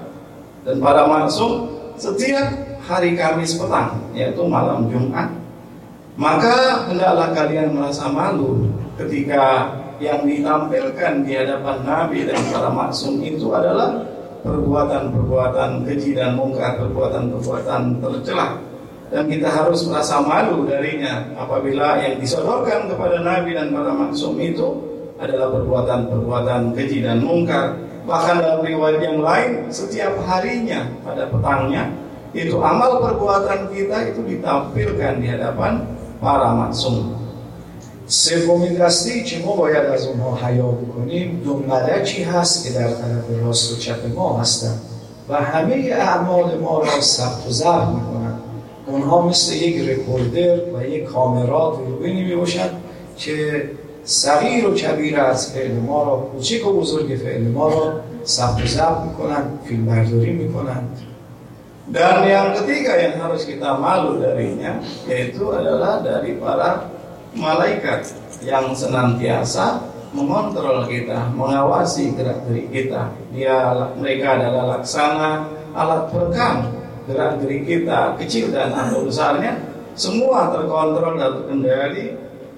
dan 0.69 0.77
para 0.77 1.09
maksum 1.09 1.73
setiap 1.97 2.53
hari 2.85 3.17
Kamis 3.17 3.57
petang, 3.57 3.97
yaitu 4.13 4.45
malam 4.45 4.93
Jumat. 4.93 5.33
Maka 6.21 6.89
hendaklah 6.93 7.33
kalian 7.33 7.77
merasa 7.77 8.13
malu 8.13 8.69
ketika 9.01 9.73
yang 10.02 10.26
ditampilkan 10.26 11.22
di 11.22 11.38
hadapan 11.38 11.78
Nabi 11.86 12.26
dan 12.26 12.42
para 12.50 12.74
maksum 12.74 13.22
itu 13.22 13.54
adalah 13.54 14.02
perbuatan-perbuatan 14.42 15.86
keji 15.86 16.18
dan 16.18 16.34
mungkar, 16.34 16.82
perbuatan-perbuatan 16.82 18.02
tercela. 18.02 18.58
Dan 19.14 19.30
kita 19.30 19.52
harus 19.52 19.86
merasa 19.86 20.24
malu 20.24 20.66
darinya 20.66 21.22
apabila 21.38 22.02
yang 22.02 22.18
disodorkan 22.18 22.90
kepada 22.90 23.22
Nabi 23.22 23.54
dan 23.54 23.70
para 23.70 23.94
maksum 23.94 24.40
itu 24.42 24.68
adalah 25.22 25.54
perbuatan-perbuatan 25.54 26.74
keji 26.74 27.06
dan 27.06 27.22
mungkar. 27.22 27.78
Bahkan 28.02 28.36
dalam 28.42 28.66
riwayat 28.66 28.98
yang 29.06 29.22
lain, 29.22 29.70
setiap 29.70 30.18
harinya 30.26 30.90
pada 31.06 31.30
petangnya 31.30 31.94
itu 32.34 32.58
amal 32.58 32.98
perbuatan 33.04 33.70
kita 33.70 34.10
itu 34.10 34.26
ditampilkan 34.26 35.22
di 35.22 35.28
hadapan 35.30 35.86
para 36.18 36.50
maksum. 36.56 37.21
سومین 38.12 38.74
دسته 38.74 39.24
که 39.24 39.40
ما 39.46 39.56
باید 39.56 39.86
از 39.86 40.08
اونها 40.08 40.48
حیا 40.48 40.68
بکنیم 40.68 41.42
دو 41.46 41.58
ملکی 41.58 42.24
هست 42.24 42.64
که 42.64 42.74
در 42.74 42.88
طرف 42.88 43.44
راست 43.44 43.74
و 43.74 43.76
چپ 43.76 44.16
ما 44.16 44.38
هستند 44.38 44.82
و 45.30 45.36
همه 45.36 45.90
اعمال 45.92 46.58
ما 46.58 46.80
را 46.80 47.02
ثبت 47.02 47.48
و 47.48 47.52
ضبط 47.52 47.88
می‌کنند 47.88 48.40
اونها 48.88 49.22
مثل 49.22 49.54
یک 49.54 49.90
رکوردر 49.90 50.60
و 50.74 50.84
یک 50.90 51.04
کامرات 51.04 51.78
دوربینی 51.78 52.24
می 52.24 52.36
باشند 52.36 52.72
که 53.18 53.64
صغیر 54.04 54.68
و 54.68 54.74
کبیر 54.74 55.20
از 55.20 55.52
فعل 55.52 55.72
ما 55.72 56.04
را 56.04 56.18
کوچک 56.18 56.68
و 56.68 56.74
بزرگ 56.74 57.16
فعل 57.16 57.42
ما 57.42 57.68
را 57.70 57.94
ثبت 58.26 58.64
و 58.64 58.68
ضبط 58.68 59.02
می‌کنند 59.08 59.60
فیلم 59.66 59.86
برداری 59.86 60.32
می‌کنند 60.32 60.98
Dan 61.92 62.24
yang 62.24 62.56
ketiga 62.56 62.94
yang 62.96 63.20
harus 63.20 63.44
kita 63.44 63.76
malu 63.76 64.22
darinya 64.24 64.80
yaitu 65.12 65.52
adalah 65.52 66.00
dari 66.00 66.40
para 66.40 66.88
malaikat 67.36 68.12
yang 68.44 68.74
senantiasa 68.76 69.80
mengontrol 70.12 70.84
kita, 70.88 71.32
mengawasi 71.32 72.12
gerak-gerik 72.16 72.68
kita. 72.72 73.12
Dia 73.32 73.72
mereka 73.96 74.36
adalah 74.40 74.80
laksana 74.80 75.48
alat 75.72 76.12
perekam 76.12 76.82
gerak-gerik 77.08 77.64
kita, 77.66 78.20
kecil 78.20 78.54
dan 78.54 78.76
atau 78.76 79.08
besarnya, 79.08 79.58
semua 79.98 80.52
terkontrol 80.54 81.18
dan 81.18 81.32
terkendali 81.42 82.06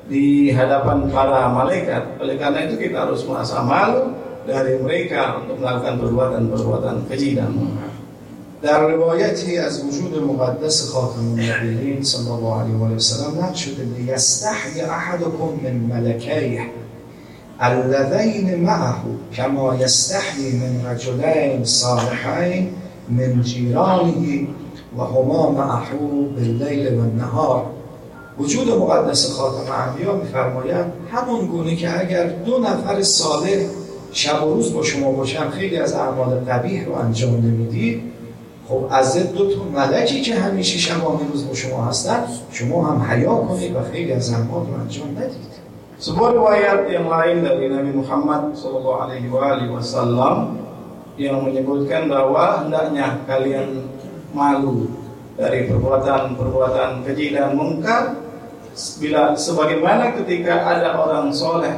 di 0.10 0.52
hadapan 0.52 1.08
para 1.08 1.48
malaikat. 1.48 2.20
Oleh 2.20 2.36
karena 2.36 2.68
itu 2.68 2.76
kita 2.76 3.08
harus 3.08 3.24
merasa 3.24 3.64
malu 3.64 4.12
dari 4.44 4.76
mereka 4.84 5.40
untuk 5.40 5.64
melakukan 5.64 5.96
perbuatan-perbuatan 6.04 6.96
keji 7.08 7.40
dan 7.40 7.56
mungkar. 7.56 8.03
در 8.64 8.88
روایتی 8.88 9.58
از 9.58 9.84
وجود 9.86 10.24
مقدس 10.24 10.90
خاتم 10.90 11.20
النبیین 11.20 12.04
صلی 12.04 12.30
الله 12.30 12.62
علیه 12.62 12.76
و 12.76 13.00
سلم 13.00 13.44
نقل 13.44 13.54
شده 13.54 13.84
لیستحی 13.98 14.82
احدکم 14.82 15.60
من 15.64 15.72
ملکیه 15.74 16.62
اللذین 17.60 18.56
معه 18.56 18.96
کما 19.34 19.76
یستحی 19.76 20.52
من 20.52 20.92
رجلین 20.92 21.64
صالحین 21.64 22.70
من 23.10 23.42
جیرانه 23.42 24.48
و 24.98 25.02
هما 25.02 25.52
معه 25.52 25.96
باللیل 26.36 26.94
و 26.94 27.02
النهار. 27.02 27.66
وجود 28.40 28.70
مقدس 28.70 29.32
خاتم 29.32 29.72
انبیا 29.72 30.16
میفرمایند 30.16 30.94
همون 31.12 31.46
گونه 31.46 31.76
که 31.76 32.00
اگر 32.00 32.28
دو 32.28 32.58
نفر 32.58 33.04
صالح 33.04 33.66
شب 34.12 34.44
و 34.44 34.54
روز 34.54 34.74
با 34.74 34.84
شما 34.84 35.12
باشن 35.12 35.50
خیلی 35.50 35.78
از 35.78 35.94
اعمال 35.94 36.40
قبیح 36.40 36.86
رو 36.86 36.94
انجام 36.94 37.34
نمی‌دید. 37.34 38.13
خب 38.69 38.85
از 38.91 39.33
دو 39.33 39.55
تا 39.55 39.65
ملکی 39.75 40.21
که 40.21 40.35
همیشه 40.35 40.79
شبانه 40.79 41.21
روز 41.33 41.49
با 41.49 41.55
شما 41.55 41.85
هستن 41.85 42.25
شما 42.53 42.87
هم 42.87 43.03
حیا 43.03 43.35
کنید 43.35 43.77
و 43.77 43.79
خیلی 43.93 44.13
از 44.13 44.33
اعمال 44.33 44.67
رو 44.67 44.81
انجام 44.81 45.09
ندید 45.11 45.49
Sebuah 45.99 46.31
riwayat 46.31 46.87
yang 46.95 47.11
lain 47.11 47.43
dari 47.43 47.67
Nabi 47.75 47.91
Muhammad 47.91 48.55
Shallallahu 48.55 49.03
Alaihi 49.11 49.67
Wasallam 49.67 50.55
yang 51.19 51.43
menyebutkan 51.43 52.07
bahwa 52.07 52.63
hendaknya 52.63 53.19
kalian 53.27 53.83
malu 54.31 54.87
dari 55.35 55.67
perbuatan-perbuatan 55.67 57.03
keji 57.03 57.35
dan 57.35 57.59
mungkar 57.59 58.15
bila 59.03 59.35
sebagaimana 59.35 60.15
ketika 60.23 60.71
ada 60.71 60.95
orang 60.95 61.35
soleh 61.35 61.75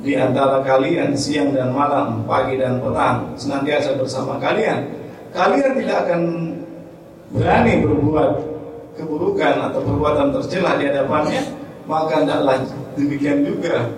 di 0.00 0.16
antara 0.16 0.64
kalian 0.64 1.12
siang 1.12 1.52
dan 1.52 1.76
malam, 1.76 2.24
pagi 2.24 2.56
dan 2.56 2.80
petang 2.80 3.36
senantiasa 3.36 4.00
bersama 4.00 4.40
kalian 4.40 4.88
kalian 5.34 5.72
tidak 5.78 5.98
akan 6.06 6.22
berani 7.30 7.72
berbuat 7.86 8.32
keburukan 8.98 9.54
atau 9.70 9.80
perbuatan 9.80 10.28
tercela 10.34 10.76
di 10.76 10.84
hadapannya, 10.90 11.42
maka 11.86 12.26
tidaklah 12.26 12.58
demikian 12.98 13.46
juga 13.46 13.88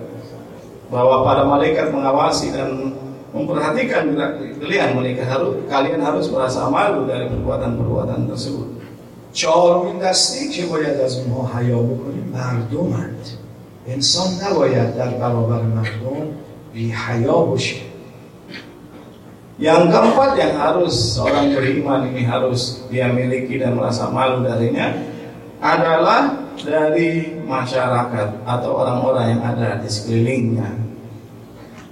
bahwa 0.93 1.25
para 1.25 1.43
malaikat 1.43 1.89
mengawasi 1.89 2.53
dan 2.53 2.93
memperhatikan 3.33 4.13
kalian 4.61 4.89
mereka 4.93 5.25
harus 5.25 5.57
kalian 5.65 6.01
harus 6.05 6.29
merasa 6.29 6.69
malu 6.69 7.09
dari 7.09 7.25
perbuatan-perbuatan 7.27 8.29
tersebut. 8.29 8.83
چهارمین 9.33 9.99
دسته 9.99 10.49
که 10.49 10.65
باید 10.65 10.99
از 11.01 11.19
اونها 11.19 11.59
حیا 11.59 11.77
بکنیم 11.77 12.33
مردمند 12.33 13.27
انسان 13.87 14.27
نباید 14.45 14.95
در 14.95 15.09
برابر 15.09 15.61
مردم 15.61 16.27
بی 16.73 16.91
حیا 16.91 17.37
باشه 17.37 17.75
Yang 19.58 19.90
keempat 19.90 20.38
yang 20.38 20.54
harus 20.54 21.18
orang 21.18 21.50
beriman 21.50 22.06
ini 22.14 22.22
harus 22.22 22.86
dia 22.86 23.10
miliki 23.10 23.58
dan 23.58 23.74
merasa 23.74 24.06
malu 24.06 24.46
darinya 24.46 24.94
adalah 25.58 26.46
dari 26.62 27.42
masyarakat 27.42 28.46
atau 28.46 28.70
orang-orang 28.78 29.34
yang 29.34 29.42
ada 29.42 29.82
di 29.82 29.90
sekelilingnya. 29.90 30.88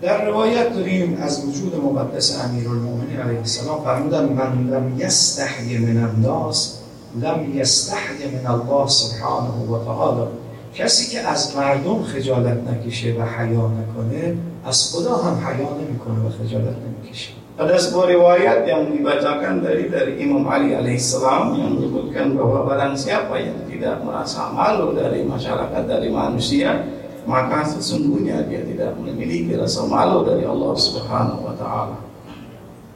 در 0.03 0.25
روایت 0.25 0.73
داریم 0.77 1.19
از 1.23 1.45
وجود 1.45 1.73
مقدس 1.85 2.45
امیرالمؤمنین 2.45 3.21
علیه 3.21 3.39
السلام 3.39 3.85
فرمودن 3.85 4.25
من 4.29 4.69
لم 4.71 4.95
یستحی 4.99 5.79
من 5.79 6.05
الناس 6.05 6.79
لم 7.17 7.53
یستحی 7.55 8.29
من 8.29 8.47
الله 8.47 8.89
سبحانه 8.89 9.57
و 9.71 9.85
تعالی 9.85 10.27
کسی 10.75 11.13
که 11.13 11.21
از 11.21 11.57
مردم 11.57 12.03
خجالت 12.03 12.59
نکشه 12.69 13.17
و 13.19 13.23
حیا 13.25 13.71
نکنه 13.73 14.35
از 14.67 14.93
خدا 14.93 15.17
هم 15.17 15.35
حیا 15.47 15.69
نمی‌کنه 15.81 16.27
و 16.27 16.31
خجالت 16.31 16.77
نمی‌کشه 16.77 17.46
Ada 17.57 17.73
sebuah 17.81 18.13
riwayat 18.13 18.69
yang 18.69 18.93
dibacakan 18.93 19.65
dari 19.65 19.89
dari 19.89 20.21
Imam 20.21 20.45
Ali 20.45 20.77
alaihissalam 20.77 21.57
yang 21.57 21.73
menyebutkan 21.73 22.37
bahwa 22.37 22.69
barang 22.69 22.93
siapa 22.93 23.33
yang 23.41 23.65
tidak 23.65 24.05
merasa 24.05 24.53
malu 24.53 24.93
dari 24.93 25.25
masyarakat 25.25 25.89
dari 25.89 26.13
manusia 26.13 26.85
maka 27.25 27.65
sesungguhnya 27.65 28.45
dia 28.45 28.61
tidak 28.61 28.93
memiliki 29.01 29.57
rasa 29.57 29.89
malu 29.89 30.29
dari 30.29 30.45
Allah 30.45 30.73
Subhanahu 30.77 31.49
wa 31.49 31.57
taala. 31.57 31.99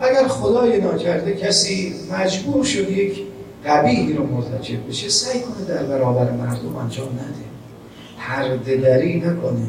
اگر 0.01 0.29
خدای 0.29 0.81
ناکرده 0.81 1.33
کسی 1.33 1.95
مجبور 2.13 2.65
شد 2.65 2.91
یک 2.91 3.27
قبیهی 3.67 4.13
رو 4.13 4.27
مرتکب 4.27 4.89
بشه 4.89 5.09
سعی 5.09 5.41
کنه 5.41 5.65
در 5.69 5.83
برابر 5.83 6.31
مردم 6.31 6.77
انجام 6.77 7.09
نده 7.09 7.47
پرده 8.19 8.77
دری 8.77 9.17
نکنه 9.21 9.69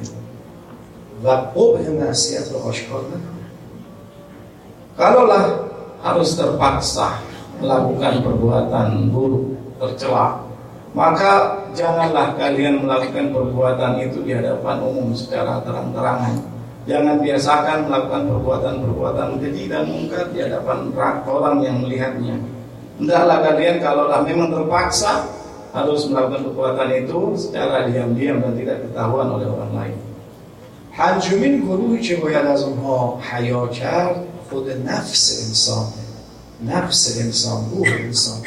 و 1.24 1.30
قبح 1.30 1.90
معصیت 1.90 2.52
رو 2.52 2.60
آشکار 2.60 3.02
نکنه 3.02 3.41
Kalaulah 5.01 5.45
harus 6.01 6.33
terpaksa 6.37 7.21
melakukan 7.61 8.25
perbuatan 8.25 9.13
buruk, 9.13 9.53
tercela, 9.77 10.41
maka 10.97 11.65
janganlah 11.77 12.33
kalian 12.41 12.85
melakukan 12.85 13.33
perbuatan 13.33 14.01
itu 14.01 14.25
di 14.25 14.33
hadapan 14.33 14.81
umum 14.81 15.13
secara 15.13 15.61
terang-terangan. 15.65 16.41
Jangan 16.87 17.19
biasakan 17.19 17.79
melakukan 17.91 18.23
perbuatan-perbuatan 18.31 19.29
keji 19.43 19.67
dan 19.67 19.91
mungkar 19.91 20.31
di 20.31 20.39
hadapan 20.39 20.95
orang 21.27 21.57
yang 21.61 21.83
melihatnya. 21.83 22.39
Hendaklah 22.97 23.39
kalian 23.43 23.77
kalau 23.83 24.09
memang 24.25 24.49
terpaksa 24.55 25.29
harus 25.77 26.09
melakukan 26.09 26.47
perbuatan 26.49 26.89
itu 27.05 27.21
secara 27.37 27.85
diam-diam 27.91 28.41
dan 28.41 28.53
tidak 28.57 28.87
ketahuan 28.89 29.29
oleh 29.29 29.49
orang 29.51 29.73
lain. 29.77 29.99
پنجمین 30.97 31.61
گروهی 31.61 32.01
که 32.01 32.17
باید 32.17 32.47
از 32.47 32.63
اونها 32.65 33.19
حیا 33.21 33.67
کرد 33.67 34.17
خود 34.52 34.70
نفس 34.88 35.48
انسانه 35.48 36.12
نفس 36.66 37.18
انسان 37.20 37.72
روح 37.72 37.88
انسان. 38.00 38.38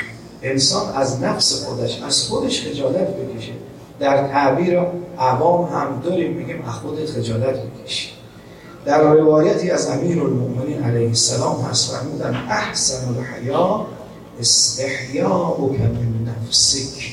انسان 0.42 0.94
از 0.94 1.22
نفس 1.22 1.64
خودش 1.64 2.02
از 2.02 2.22
خودش 2.28 2.62
خجالت 2.62 3.08
بکشه. 3.08 3.52
در 4.00 4.28
تعبیر 4.28 4.80
عوام 5.18 5.64
هم 5.64 6.00
داریم 6.04 6.32
میگیم 6.32 6.62
از 6.68 6.74
خودت 6.74 7.10
خجالت 7.10 7.54
بکشی. 7.54 8.08
در 8.84 9.02
روایتی 9.02 9.70
از 9.70 9.90
امیر 9.90 10.22
المؤمنین 10.22 10.82
علیه 10.82 11.08
السلام 11.08 11.62
هست 11.62 11.90
فرمودن 11.90 12.34
احسن 12.48 13.14
الحیا 13.14 13.86
استحیاء 14.40 15.56
من 15.58 16.32
نفسک. 16.32 17.12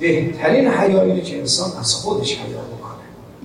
بهترین 0.00 0.68
حیا 0.68 1.02
اینه 1.02 1.20
که 1.20 1.38
انسان 1.38 1.70
از 1.80 1.94
خودش 1.94 2.36
حیا 2.36 2.58
بکنه. 2.58 2.90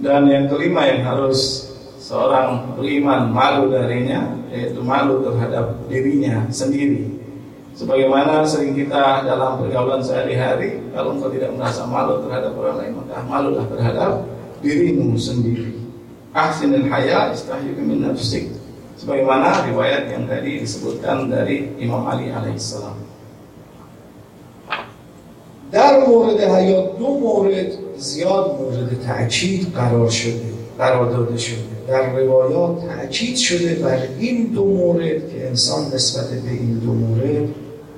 Dan 0.04 0.28
yang 0.28 0.46
kelima 0.52 0.86
yang 0.92 1.08
harus 1.08 1.65
seorang 2.05 2.75
beriman 2.75 3.31
malu 3.31 3.71
darinya 3.71 4.35
yaitu 4.51 4.83
malu 4.83 5.23
terhadap 5.23 5.79
dirinya 5.87 6.49
sendiri. 6.51 7.21
Sebagaimana 7.77 8.43
sering 8.45 8.75
kita 8.75 9.25
dalam 9.25 9.63
pergaulan 9.63 10.03
sehari-hari, 10.03 10.83
kalau 10.93 11.17
engkau 11.17 11.31
tidak 11.33 11.55
merasa 11.55 11.87
malu 11.87 12.21
terhadap 12.27 12.53
orang 12.59 12.77
lain, 12.77 12.93
maka 12.99 13.17
malulah 13.25 13.65
terhadap 13.71 14.13
dirimu 14.61 15.17
sendiri. 15.17 15.81
Ahsinil 16.35 16.91
haya 16.91 17.33
istahyuka 17.33 17.81
min 17.81 18.05
nafsik. 18.05 18.53
Sebagaimana 19.01 19.65
riwayat 19.71 20.13
yang 20.13 20.29
tadi 20.29 20.61
disebutkan 20.61 21.33
dari 21.33 21.73
Imam 21.81 22.05
Ali 22.05 22.29
alaihissalam. 22.29 23.11
در 25.73 26.03
مورد 26.07 26.41
حیات 26.41 26.99
دو 26.99 27.19
مورد 27.19 27.71
زیاد 27.97 28.47
مورد 28.59 28.91
تأکید 29.07 29.73
قرار 29.75 30.09
شده 30.11 30.51
قرار 30.79 31.05
داده 31.11 31.37
شده 31.39 31.74
در 31.89 32.13
روایات 32.17 32.87
تأکید 32.87 33.37
شده 33.37 33.75
بر 33.75 33.99
این 34.19 34.45
دو 34.45 34.65
مورد 34.65 35.31
که 35.33 35.49
انسان 35.49 35.85
نسبت 35.95 36.29
به 36.31 36.51
این 36.51 36.79
دو 36.79 36.93
مورد 36.93 37.49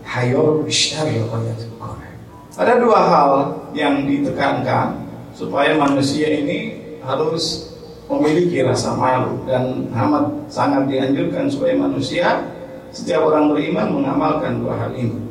حیا 0.04 0.42
رو 0.42 0.62
بیشتر 0.62 1.04
رعایت 1.04 1.60
میکنه 1.72 2.12
Ada 2.52 2.76
dua 2.84 3.00
hal 3.00 3.32
yang 3.72 4.04
ditekankan 4.04 5.08
supaya 5.32 5.72
manusia 5.72 6.28
ini 6.28 6.84
harus 7.00 7.72
memiliki 8.12 8.60
rasa 8.60 8.92
malu 8.92 9.40
dan 9.48 9.88
amat 9.88 10.52
sangat 10.52 10.84
dianjurkan 10.84 11.48
supaya 11.48 11.72
manusia 11.72 12.44
setiap 12.92 13.24
orang 13.24 13.56
beriman 13.56 13.88
mengamalkan 13.88 14.60
dua 14.60 14.76
hal 14.84 14.92
ini. 14.92 15.25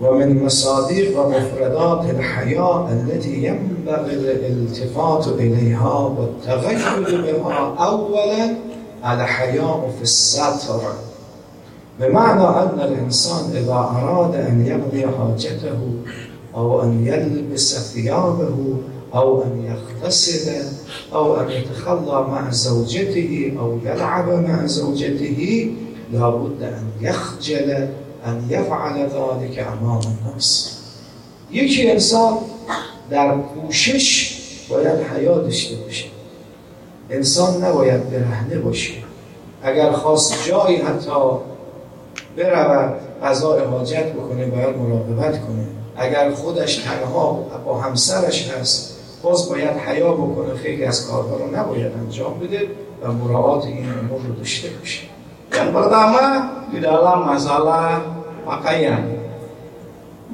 ومن 0.00 0.44
مصادق 0.44 1.20
ومفردات 1.20 2.10
الحياة 2.10 2.92
التي 2.92 3.44
ينبغي 3.44 4.14
الالتفات 4.14 5.28
إليها 5.28 5.94
والتغير 5.94 7.22
بها 7.22 7.74
أولا 7.78 8.56
الحياء 9.04 9.92
في 9.96 10.02
الستر 10.02 10.80
بمعنى 12.00 12.42
أن 12.42 12.80
الإنسان 12.80 13.50
إذا 13.56 13.72
أراد 13.72 14.34
أن 14.34 14.66
يقضي 14.66 15.06
حاجته 15.06 15.78
أو 16.54 16.82
أن 16.82 17.06
يلبس 17.06 17.92
ثيابه 17.92 18.74
أو 19.14 19.42
أن 19.42 19.64
يغتسل 19.64 20.62
أو 21.12 21.40
أن 21.40 21.50
يتخلى 21.50 22.26
مع 22.30 22.50
زوجته 22.50 23.52
أو 23.58 23.78
يلعب 23.84 24.28
مع 24.28 24.66
زوجته 24.66 25.70
لابد 26.12 26.62
أن 26.62 26.84
يخجل 27.00 27.88
ان 28.24 28.44
یفعل 28.48 29.08
ذلك 29.08 29.66
امام 29.72 30.00
الناس. 30.06 30.78
یکی 31.50 31.90
انسان 31.90 32.38
در 33.10 33.36
پوشش 33.36 34.38
باید 34.70 35.00
حیا 35.00 35.38
داشته 35.38 35.76
باشه. 35.76 36.04
انسان 37.10 37.64
نباید 37.64 38.10
برهنه 38.10 38.58
باشه. 38.58 38.92
اگر 39.62 39.92
خواست 39.92 40.48
جایی 40.48 40.76
حتی 40.76 41.10
برود 42.36 42.94
قضای 43.22 43.64
حاجت 43.64 44.12
بکنه 44.12 44.46
باید 44.46 44.76
مراقبت 44.76 45.46
کنه. 45.46 45.66
اگر 45.96 46.30
خودش 46.30 46.76
تنها 46.76 47.32
با 47.64 47.80
همسرش 47.80 48.50
هست 48.50 48.96
باز 49.22 49.48
باید 49.48 49.76
حیا 49.76 50.12
بکنه. 50.12 50.54
خیلی 50.54 50.84
از 50.84 51.06
کارها 51.06 51.36
رو 51.36 51.56
نباید 51.56 51.92
انجام 51.92 52.38
بده 52.38 52.68
و 53.02 53.12
مراعات 53.12 53.64
این 53.64 53.84
امور 53.84 54.20
رو 54.28 54.34
داشته 54.34 54.68
باشه. 54.68 55.00
Yang 55.54 55.70
pertama 55.70 56.22
di 56.74 56.78
dalam 56.82 57.22
masalah 57.22 58.02
pakaian. 58.42 59.06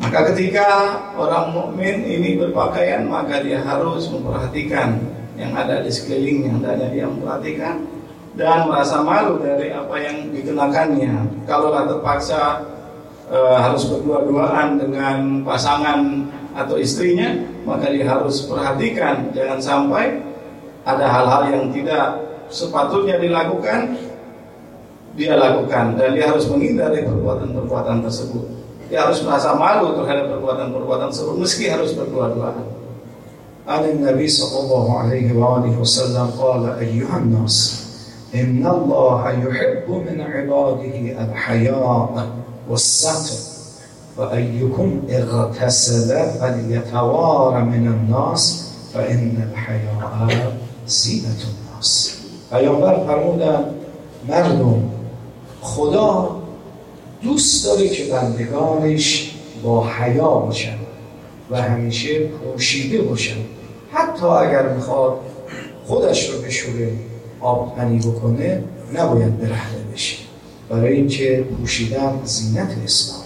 Maka 0.01 0.33
ketika 0.33 0.97
orang 1.13 1.53
mukmin 1.53 2.09
ini 2.09 2.41
berpakaian, 2.41 3.05
maka 3.05 3.45
dia 3.45 3.61
harus 3.61 4.09
memperhatikan 4.09 4.97
yang 5.37 5.53
ada 5.53 5.85
di 5.85 5.93
sekelilingnya, 5.93 6.57
hendaknya 6.57 6.89
dia 6.89 7.05
memperhatikan 7.05 7.85
dan 8.33 8.65
merasa 8.65 9.05
malu 9.05 9.37
dari 9.45 9.69
apa 9.69 9.97
yang 10.01 10.33
dikenakannya. 10.33 11.45
Kalau 11.45 11.69
terpaksa 11.85 12.65
e, 13.29 13.37
harus 13.37 13.85
berdua-duaan 13.93 14.81
dengan 14.81 15.45
pasangan 15.45 16.25
atau 16.57 16.81
istrinya, 16.81 17.37
maka 17.69 17.93
dia 17.93 18.09
harus 18.09 18.49
perhatikan 18.49 19.29
jangan 19.37 19.61
sampai 19.61 20.17
ada 20.89 21.05
hal-hal 21.05 21.43
yang 21.53 21.65
tidak 21.77 22.17
sepatutnya 22.49 23.21
dilakukan 23.21 24.01
dia 25.19 25.35
lakukan 25.35 25.99
dan 25.99 26.15
dia 26.15 26.31
harus 26.31 26.47
menghindari 26.47 27.03
perbuatan-perbuatan 27.03 28.03
tersebut. 28.07 28.45
Dia 28.91 29.07
harus 29.07 29.23
merasa 29.23 29.55
malu 29.55 29.95
terhadap 29.99 30.35
perbuatan-perbuatan 30.35 31.09
tersebut 31.15 31.35
meski 31.39 31.71
harus 31.71 31.95
berdua-duaan. 31.95 32.81
عن 33.71 33.85
النبي 33.85 34.29
صلى 34.29 34.61
الله 34.67 34.99
عليه 34.99 35.29
وآله 35.33 35.79
وسلم 35.79 36.27
قال 36.43 36.79
أيها 36.79 37.17
الناس 37.17 37.87
إن 38.35 38.67
الله 38.67 39.31
يحب 39.31 39.87
من 39.87 40.21
عباده 40.21 41.23
الحياء 41.25 42.27
والستر 42.71 43.31
فأيكم 44.17 45.03
اغتسل 45.11 46.09
فليتوار 46.41 47.65
من 47.65 47.87
الناس 47.87 48.73
فإن 48.95 49.49
الحياء 49.53 50.57
زینة 50.87 51.41
الناس 51.51 52.17
پیامبر 52.51 53.07
فرمودن 53.07 53.65
مردم 54.29 55.00
خدا 55.61 56.37
دوست 57.23 57.65
داره 57.65 57.89
که 57.89 58.05
بندگانش 58.05 59.37
با 59.63 59.87
حیا 59.87 60.29
باشن 60.29 60.79
و 61.51 61.63
همیشه 61.63 62.21
پوشیده 62.21 63.03
باشن. 63.03 63.41
حتی 63.93 64.27
اگر 64.27 64.69
می‌خواد 64.69 65.15
خودش 65.87 66.31
رو 66.31 66.43
بشوره 66.43 66.93
آب 67.41 67.77
پنی 67.77 67.99
بکنه 67.99 68.65
نباید 68.95 69.39
برهنه 69.39 69.85
بشه. 69.93 70.17
برای 70.71 70.93
اینکه 70.93 71.45
پوشیدن 71.59 72.21
زینت 72.25 72.73
اسلام. 72.85 73.21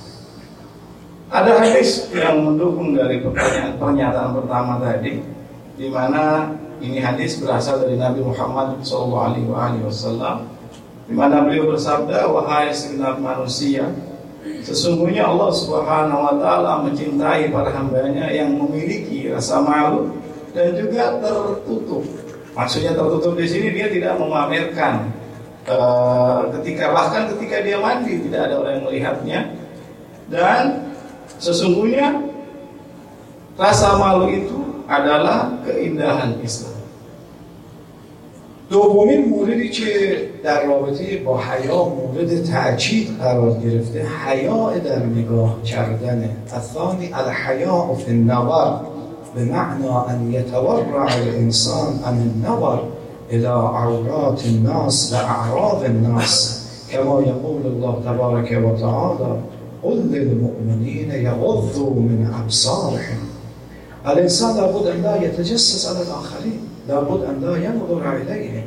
Ada 1.34 1.58
hadis 1.58 2.14
yang 2.14 2.46
mendukung 2.46 2.94
dari 2.94 3.18
pertanyaan, 3.18 3.74
pernyataan 3.74 4.38
pertama 4.38 4.78
tadi, 4.78 5.18
di 5.74 5.90
mana 5.90 6.54
ini 6.78 7.02
hadis 7.02 7.42
berasal 7.42 7.82
dari 7.82 7.98
Nabi 7.98 8.22
Muhammad 8.22 8.78
SAW 8.86 9.34
di 11.04 11.12
mana 11.12 11.44
beliau 11.44 11.68
bersabda 11.76 12.24
wahai 12.32 12.72
segenap 12.72 13.20
manusia 13.20 13.92
sesungguhnya 14.64 15.28
Allah 15.28 15.50
Subhanahu 15.52 16.20
wa 16.20 16.34
taala 16.40 16.72
mencintai 16.84 17.52
para 17.52 17.72
hambanya 17.72 18.28
yang 18.32 18.56
memiliki 18.56 19.28
rasa 19.28 19.60
malu 19.60 20.12
dan 20.56 20.72
juga 20.76 21.20
tertutup. 21.20 22.04
Maksudnya 22.54 22.94
tertutup 22.94 23.34
di 23.36 23.46
sini 23.48 23.74
dia 23.74 23.90
tidak 23.90 24.16
memamerkan 24.16 25.10
uh, 25.66 26.48
ketika 26.60 26.92
bahkan 26.94 27.28
ketika 27.36 27.60
dia 27.60 27.76
mandi 27.80 28.20
tidak 28.28 28.48
ada 28.48 28.54
orang 28.60 28.72
yang 28.78 28.84
melihatnya. 28.86 29.40
Dan 30.24 30.62
sesungguhnya 31.36 32.16
rasa 33.60 34.00
malu 34.00 34.32
itu 34.32 34.60
adalah 34.88 35.52
keindahan 35.64 36.40
Islam 36.40 36.73
دومین 38.74 39.24
موردی 39.28 39.68
که 39.68 40.16
در 40.44 40.66
رابطه 40.66 41.16
با 41.24 41.40
حیا 41.40 41.84
مورد 41.84 42.44
تأکید 42.44 43.08
قرار 43.18 43.58
گرفته 43.58 44.06
حیا 44.26 44.70
در 44.78 45.06
نگاه 45.06 45.62
کردن. 45.62 46.30
الثانی 46.52 47.10
الحیا 47.12 47.94
فی 47.94 48.10
النظر 48.10 48.76
به 49.34 49.44
معنا 49.44 50.04
ان 50.04 50.32
یتورع 50.32 51.12
الانسان 51.12 52.00
عن 52.06 52.18
النظر 52.18 52.78
الى 53.30 53.46
عورات 53.46 54.44
الناس 54.46 55.12
و 55.12 55.16
اعراض 55.16 55.84
الناس. 55.84 56.60
كما 56.92 57.20
يقول 57.20 57.66
الله 57.66 57.94
تبارك 58.04 58.62
وتعالى 58.64 59.40
قل 59.82 59.96
للمؤمنين 59.96 61.10
يغضوا 61.10 61.94
من 61.94 62.30
ابصارهم. 62.44 63.18
الانسان 64.06 64.56
لابد 64.56 64.86
ان 64.86 65.02
لا 65.02 65.22
يتجسس 65.22 65.88
على 65.88 65.98
الاخرين 66.06 66.63
لابد 66.87 67.21
ان 67.23 67.35
لا 67.41 67.57
ينظر 67.57 68.03
اليهم 68.15 68.63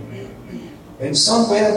انسان 1.01 1.45
باید 1.51 1.75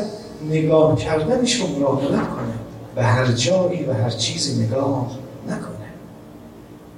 نگاه 0.50 0.96
کردنش 0.96 1.62
رو 1.62 1.68
مراقبت 1.68 2.12
کنه 2.12 2.56
به 2.96 3.04
هر 3.04 3.26
جایی 3.26 3.86
و 3.86 3.94
هر 3.94 4.10
چیزی 4.10 4.64
نگاه 4.64 5.08
نکنه 5.48 5.76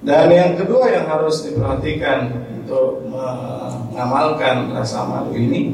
Dan 0.05 0.29
yang 0.29 0.53
kedua 0.53 0.93
yang 0.93 1.09
harus 1.09 1.41
diperhatikan 1.41 2.29
untuk 2.53 3.01
mengamalkan 3.09 4.71
rasa 4.71 5.03
malu 5.09 5.33
ini 5.33 5.73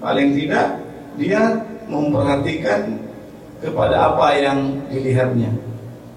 paling 0.00 0.32
tidak 0.32 0.80
dia 1.20 1.62
memperhatikan 1.84 2.96
kepada 3.60 4.14
apa 4.14 4.38
yang 4.38 4.58
dilihatnya. 4.88 5.50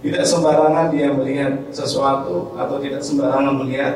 Tidak 0.02 0.24
sembarangan 0.26 0.90
dia 0.94 1.14
melihat 1.14 1.54
sesuatu 1.70 2.58
atau 2.58 2.78
tidak 2.82 3.02
sembarangan 3.06 3.54
melihat 3.66 3.94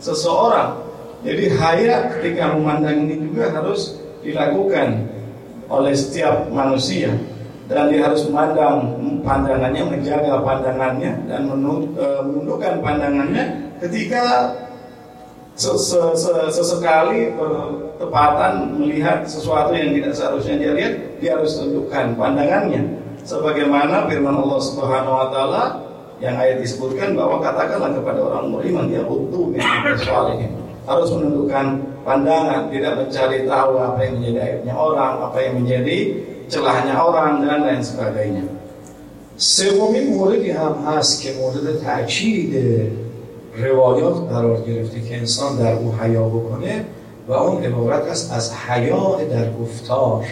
seseorang. 0.00 0.76
Jadi 1.21 1.53
haya 1.53 2.09
ketika 2.17 2.57
memandang 2.57 3.05
ini 3.05 3.29
juga 3.29 3.53
harus 3.53 4.01
dilakukan 4.25 5.05
oleh 5.69 5.93
setiap 5.93 6.49
manusia 6.49 7.13
dan 7.69 7.93
dia 7.93 8.09
harus 8.09 8.25
memandang 8.27 8.97
pandangannya, 9.21 9.83
menjaga 9.85 10.41
pandangannya 10.41 11.13
dan 11.29 11.45
e, 11.47 12.05
menundukkan 12.25 12.73
pandangannya 12.81 13.45
ketika 13.79 14.51
sesekali 16.49 17.31
bertepatan 17.37 18.81
melihat 18.81 19.21
sesuatu 19.29 19.77
yang 19.77 19.93
tidak 19.93 20.13
seharusnya 20.17 20.55
dia 20.57 20.71
lihat, 20.73 20.93
dia 21.21 21.31
harus 21.37 21.53
tundukkan 21.61 22.17
pandangannya. 22.17 22.81
Sebagaimana 23.21 24.09
firman 24.09 24.33
Allah 24.33 24.59
Subhanahu 24.65 25.13
wa 25.13 25.27
taala 25.29 25.63
yang 26.17 26.33
ayat 26.33 26.65
disebutkan 26.65 27.13
bahwa 27.13 27.37
katakanlah 27.45 27.93
kepada 27.93 28.19
orang 28.25 28.57
beriman 28.57 28.85
dia 28.89 29.05
butuh 29.05 29.53
yang 29.53 29.69
harus 30.91 31.09
menundukkan 31.15 31.65
pandangan, 32.03 32.67
tidak 32.67 32.93
mencari 32.99 33.47
tahu 33.47 33.71
apa 33.79 33.99
yang 34.03 34.13
menjadi 34.19 34.39
aibnya 34.43 34.75
orang, 34.75 35.13
apa 35.23 35.37
yang 35.39 35.53
menjadi 35.63 35.97
celahnya 36.51 36.95
orang 36.99 37.31
dan 37.47 37.59
lain 37.63 37.79
sebagainya. 37.79 38.45
سومین 39.41 40.13
موردی 40.13 40.51
هم 40.51 40.75
هست 40.87 41.21
که 41.21 41.33
مورد 41.33 41.81
تاکید 41.83 42.53
روایات 43.57 44.29
قرار 44.29 44.61
گرفته 44.61 45.01
که 45.01 45.17
انسان 45.17 45.57
در 45.57 45.73
او 45.73 45.93
حیا 46.01 46.29
بکنه 46.29 46.85
و 47.27 47.33
اون 47.33 47.63
عبارت 47.63 48.07
است 48.07 48.33
از 48.33 48.53
حیا 48.53 49.17
در 49.31 49.53
گفتار 49.53 50.25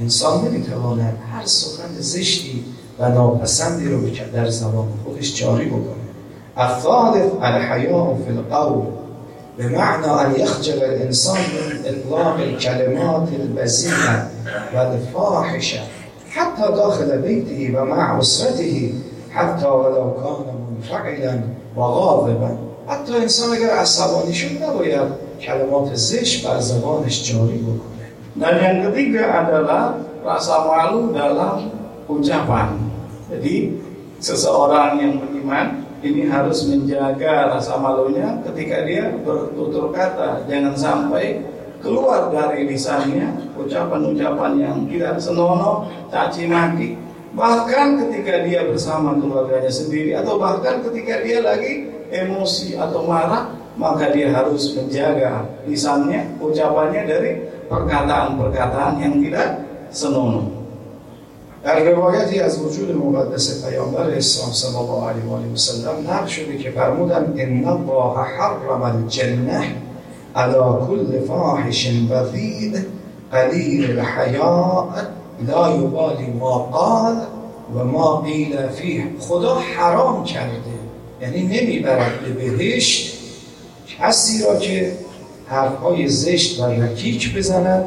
انسان 0.00 0.44
نمی‌تواند 0.44 1.18
هر 1.32 1.44
سخن 1.44 1.94
زشتی 1.98 2.64
و 2.98 3.08
ناپسندی 3.08 3.88
رو 3.88 4.00
در 4.34 4.48
زبان 4.48 4.88
خودش 5.04 5.40
جاری 5.40 5.66
بکنه 5.66 6.00
الثالث 6.56 7.32
الحیا 7.42 8.16
فی 8.26 8.32
القول 8.32 8.99
به 9.60 9.68
معنا 9.68 10.18
ان 10.18 10.34
یخجل 10.36 10.84
الانسان 10.84 11.36
من 11.36 11.88
اطلاق 11.88 12.58
کلمات 12.58 13.28
البزیمه 13.40 14.26
و 14.74 14.76
الفاحشه 14.76 15.80
حتی 16.30 16.62
داخل 16.62 17.16
بیته 17.16 17.78
و 17.78 17.84
مع 17.84 18.18
اسرته 18.18 18.92
حتی 19.30 19.66
ولو 19.66 20.10
کان 20.10 20.44
منفعلا 20.70 21.42
و 21.76 21.80
غاضبا. 21.80 22.50
حتی 22.88 23.16
انسان 23.16 23.56
اگر 23.56 23.70
عصبانی 23.70 24.34
شد 24.34 24.62
نباید 24.62 25.08
کلمات 25.40 25.94
زشت 25.94 26.46
بر 26.46 26.60
زبانش 26.60 27.32
جاری 27.32 27.58
بکنه. 27.58 28.06
در 28.40 28.56
یک 28.56 28.62
yang 28.62 29.16
ketiga 29.16 29.94
رسا 30.26 30.68
معلوم 30.68 31.14
malu 31.14 31.62
اونجا 32.06 32.34
ucapan. 32.34 32.68
Jadi 33.30 33.72
seseorang 34.20 35.00
yang 35.00 35.12
beriman 35.20 35.89
ini 36.00 36.24
harus 36.28 36.64
menjaga 36.64 37.52
rasa 37.56 37.76
malunya 37.76 38.40
ketika 38.48 38.84
dia 38.88 39.12
bertutur 39.20 39.92
kata. 39.92 40.48
Jangan 40.48 40.74
sampai 40.76 41.44
keluar 41.84 42.32
dari 42.32 42.68
lisannya 42.68 43.52
ucapan-ucapan 43.56 44.52
yang 44.60 44.76
tidak 44.88 45.20
senonoh, 45.20 45.88
caci 46.08 46.48
maki. 46.48 46.96
Bahkan 47.30 48.00
ketika 48.04 48.42
dia 48.42 48.66
bersama 48.66 49.14
keluarganya 49.16 49.70
sendiri 49.70 50.18
atau 50.18 50.34
bahkan 50.40 50.82
ketika 50.82 51.22
dia 51.22 51.38
lagi 51.44 51.88
emosi 52.10 52.74
atau 52.74 53.06
marah, 53.06 53.54
maka 53.78 54.10
dia 54.10 54.34
harus 54.34 54.74
menjaga 54.74 55.46
lisannya, 55.64 56.36
ucapannya 56.42 57.02
dari 57.06 57.32
perkataan-perkataan 57.70 58.98
yang 58.98 59.14
tidak 59.22 59.62
senonoh. 59.94 60.59
در 61.64 61.80
روایتی 61.80 62.40
از 62.40 62.62
وجود 62.62 62.96
مقدس 62.96 63.64
پیامبر 63.64 64.10
اسلام 64.10 64.52
صلی 64.52 64.76
الله 64.76 65.08
علیه 65.08 65.24
و 65.24 65.34
آله 65.34 65.52
و 65.52 65.56
سلم 65.56 66.10
نقل 66.10 66.26
شده 66.26 66.58
که 66.58 66.70
فرمودن 66.70 67.34
ان 67.38 67.64
الله 67.64 68.24
حرم 68.24 68.82
الجنه 68.82 69.64
على 70.36 70.86
كل 70.86 71.20
فاحش 71.28 71.88
بذیء 71.88 72.78
قلیل 73.32 73.90
الحیاء 73.90 74.88
لا 75.48 75.76
یبالی 75.76 76.26
ما 76.26 76.58
قال 76.58 77.16
و 77.74 77.84
ما 77.84 78.20
قیل 78.20 78.68
فیه. 78.68 79.04
خدا 79.18 79.54
حرام 79.54 80.24
کرده 80.24 80.50
یعنی 81.20 81.42
نمی‌برد 81.42 82.20
به 82.24 82.32
بهشت. 82.32 83.18
کسی 83.98 84.44
را 84.44 84.56
که 84.56 84.92
حرفهای 85.46 86.08
زشت 86.08 86.60
و 86.60 86.64
رکیک 86.64 87.36
بزند 87.36 87.84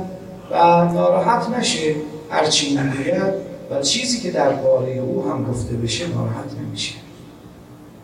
و 0.51 0.55
ناراحت 0.85 1.49
نشه 1.59 1.95
هرچی 2.29 2.77
می‌گوید 2.77 3.52
و 3.70 3.82
چیزی 3.82 4.20
که 4.20 4.30
درباره 4.30 4.98
او 4.98 5.24
هم 5.30 5.44
گفته 5.44 5.76
بشه 5.76 6.06
ناراحت 6.06 6.50
نمیشه 6.60 6.94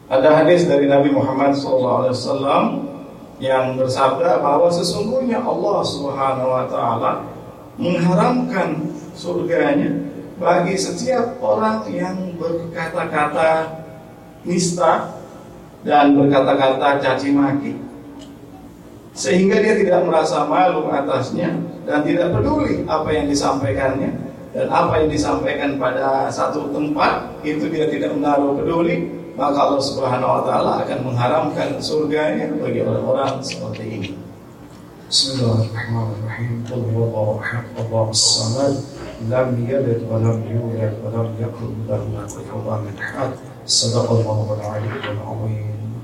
Ada 0.05 0.45
hadis 0.45 0.69
dari 0.69 0.85
Nabi 0.85 1.17
Muhammad 1.17 1.57
SAW 1.57 2.13
yang 3.41 3.73
bersabda 3.81 4.37
bahwa 4.37 4.69
sesungguhnya 4.69 5.41
Allah 5.41 5.81
Subhanahu 5.81 6.51
Wa 6.53 6.65
Taala 6.69 7.13
mengharamkan 7.81 8.85
surganya 9.17 9.91
bagi 10.37 10.77
setiap 10.77 11.41
orang 11.41 11.89
yang 11.89 12.37
berkata-kata 12.37 13.81
nista 14.45 15.17
dan 15.89 16.13
berkata-kata 16.21 17.01
caci 17.01 17.33
maki 17.33 17.73
sehingga 19.17 19.57
dia 19.63 19.79
tidak 19.79 20.05
merasa 20.05 20.45
malu 20.45 20.91
atasnya 20.93 21.55
dan 21.89 22.03
tidak 22.05 22.35
peduli 22.35 22.83
apa 22.85 23.09
yang 23.09 23.27
disampaikannya 23.31 24.11
dan 24.50 24.66
apa 24.74 25.06
yang 25.06 25.10
disampaikan 25.14 25.78
pada 25.78 26.26
satu 26.34 26.74
tempat 26.74 27.30
itu 27.46 27.70
dia 27.70 27.86
tidak 27.86 28.18
menaruh 28.18 28.58
peduli 28.58 29.20
maka 29.40 29.56
Allah 29.56 29.80
Subhanahu 29.80 30.36
wa 30.36 30.44
taala 30.44 30.84
akan 30.84 31.00
mengharamkan 31.06 31.80
surganya 31.80 32.52
bagi 32.60 32.84
orang-orang 32.84 33.40
seperti 33.40 33.84
ini. 33.88 34.12
Bismillahirrahmanirrahim. 35.08 36.68
Qul 36.68 36.84
huwallahu 36.92 37.40
ahad, 37.40 37.64
Allahu 37.80 38.12
samad, 38.12 38.84
lam 39.32 39.56
yalid 39.64 40.04
wa 40.12 40.20
lam 40.20 40.44
yulad 40.44 40.92
wa 41.00 41.10
lam 41.16 41.32
yakul 41.40 41.72
lahu 41.88 42.20
kufuwan 42.28 42.84
ahad. 43.00 43.32
Sadaqallahu 43.64 44.60
al-aliyyul 44.60 45.24
azim. 45.24 45.98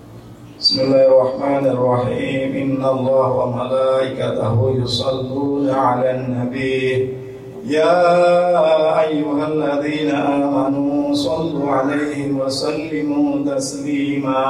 Bismillahirrahmanirrahim. 0.56 2.50
Inna 2.56 2.88
Allah 2.96 3.28
wa 3.36 3.52
malaikatahu 3.52 4.80
yusalluna 4.80 5.76
'alan 5.76 6.32
nabiy. 6.40 7.25
يا 7.66 9.02
أيها 9.02 9.48
الذين 9.48 10.16
آمنوا 10.16 11.16
صلوا 11.16 11.72
عليه 11.72 12.32
وسلموا 12.32 13.58
تسليما. 13.58 14.46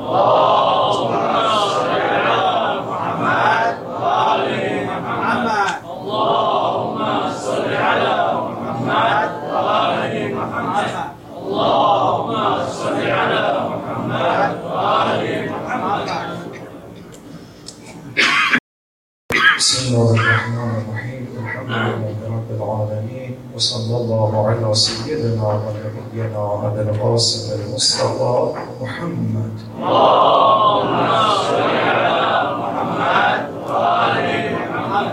اللهم 0.00 1.12
صل 1.68 1.92
على 1.92 2.80
محمد. 2.88 3.74
وآل 4.00 4.48
محمد 4.88 5.72
اللهم 5.84 6.98
صل 7.36 7.68
على 7.68 8.16
محمد. 8.40 9.28
وآل 9.52 10.12
محمد 10.32 10.92
اللهم 11.36 12.32
صل 12.64 12.96
على 12.96 13.44
محمد 13.68 14.50
وآل 14.64 15.20
محمد. 15.52 16.08
بسم 19.58 19.80
الله 19.94 20.10
الرحمن 20.14 20.70
الرحيم. 20.80 20.97
وصلى 23.58 23.96
الله 23.96 24.48
على 24.48 24.74
سيدنا 24.74 25.42
ونبينا 25.42 26.42
أبي 26.66 26.80
القاسم 26.80 27.60
المصطفى 27.60 28.54
محمد. 28.82 29.54
اللهم 29.82 31.08
صل 31.42 31.70
على 31.90 32.54
محمد 32.62 33.40
وآل 33.66 34.26
محمد. 34.54 35.10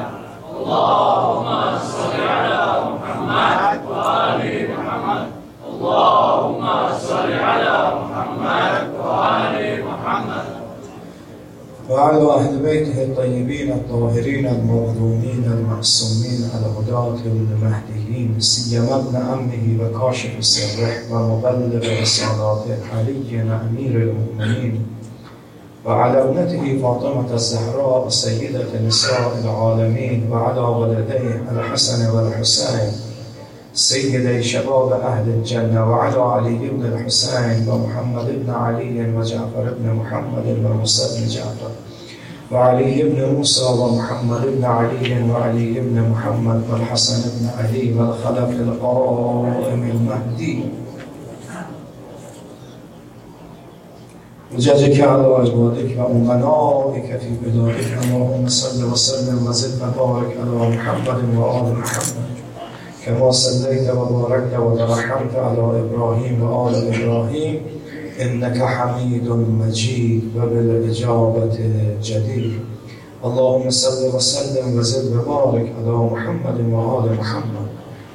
اللهم 0.62 1.48
صل 1.90 2.16
على 2.22 2.62
محمد 2.94 3.80
وآل 3.90 4.44
محمد 4.78 5.26
اللهم 5.70 6.66
صل 7.10 7.30
على 7.50 7.76
محمد 7.98 8.82
وآل 9.02 9.56
محمد 9.90 10.46
وعلى 11.90 12.26
أهل 12.38 12.54
بيته 12.66 13.04
الطيبين 13.04 13.72
الطاهرين 13.72 14.48
المظلومين 14.48 15.44
المعصومين 15.58 16.50
الهداة 16.58 17.18
المهديين 17.26 18.40
سيما 18.40 18.96
ابن 18.96 19.16
أمه 19.16 19.66
وكاشف 19.82 20.32
سره 20.40 20.94
ومبلغ 21.12 22.02
رسالات 22.02 22.64
علي 22.94 23.42
أمير 23.42 23.94
المؤمنين 24.02 24.86
وعلى 25.86 26.24
ابنته 26.24 26.82
فاطمة 26.82 27.34
الزهراء 27.34 28.10
سيدة 28.10 28.72
نساء 28.88 29.40
العالمين 29.44 30.32
وعلى 30.32 30.60
ولديه 30.60 31.44
الحسن 31.52 32.10
والحسين 32.10 32.92
سيدي 33.74 34.44
شباب 34.44 34.92
أهل 34.92 35.30
الجنة 35.30 35.90
وعلى 35.92 36.22
علي 36.22 36.70
بن 36.70 36.86
الحسين 36.86 37.70
ومحمد 37.70 38.28
بن 38.46 38.50
علي 38.50 39.14
وجعفر 39.16 39.74
بن 39.80 39.94
محمد 39.94 40.48
وموسى 40.66 41.06
بن 41.22 41.28
جعفر. 41.28 41.72
وعلي 42.52 43.04
بن 43.04 43.36
موسى 43.36 43.66
ومحمد 43.66 44.42
بن 44.46 44.66
علي 44.66 45.32
وعلي 45.32 45.80
بن 45.80 46.10
محمد 46.12 46.62
والحسن 46.72 47.30
بن 47.30 47.50
علي 47.58 47.94
والخلف 47.94 48.50
القائم 48.50 49.82
المهدي. 49.92 50.60
وجدك 54.56 55.02
على 55.02 55.26
عبادك 55.26 55.92
وأمنائك 55.98 57.20
في 57.20 57.30
بلادك 57.44 57.90
اللهم 58.04 58.48
صل 58.48 58.92
وسلم 58.92 59.48
وزد 59.48 59.82
وبارك 59.82 60.38
على 60.42 60.70
محمد 60.78 61.20
وآل 61.38 61.68
محمد. 61.80 62.26
كما 63.06 63.32
صليت 63.32 63.90
وباركت 63.90 64.54
وترحمت 64.58 65.36
على 65.36 65.64
إبراهيم 65.84 66.42
وآل 66.44 66.76
إبراهيم. 66.94 67.75
إنك 68.22 68.64
حميد 68.64 69.30
مجيد 69.30 70.22
وبالإجابة 70.38 71.58
جديد. 72.04 72.60
اللهم 73.26 73.70
صل 73.70 74.16
وسلم 74.16 74.78
وزد 74.78 75.16
وبارك 75.16 75.74
على 75.78 75.96
محمد 76.14 76.60
وآل 76.74 77.18
محمد. 77.20 77.68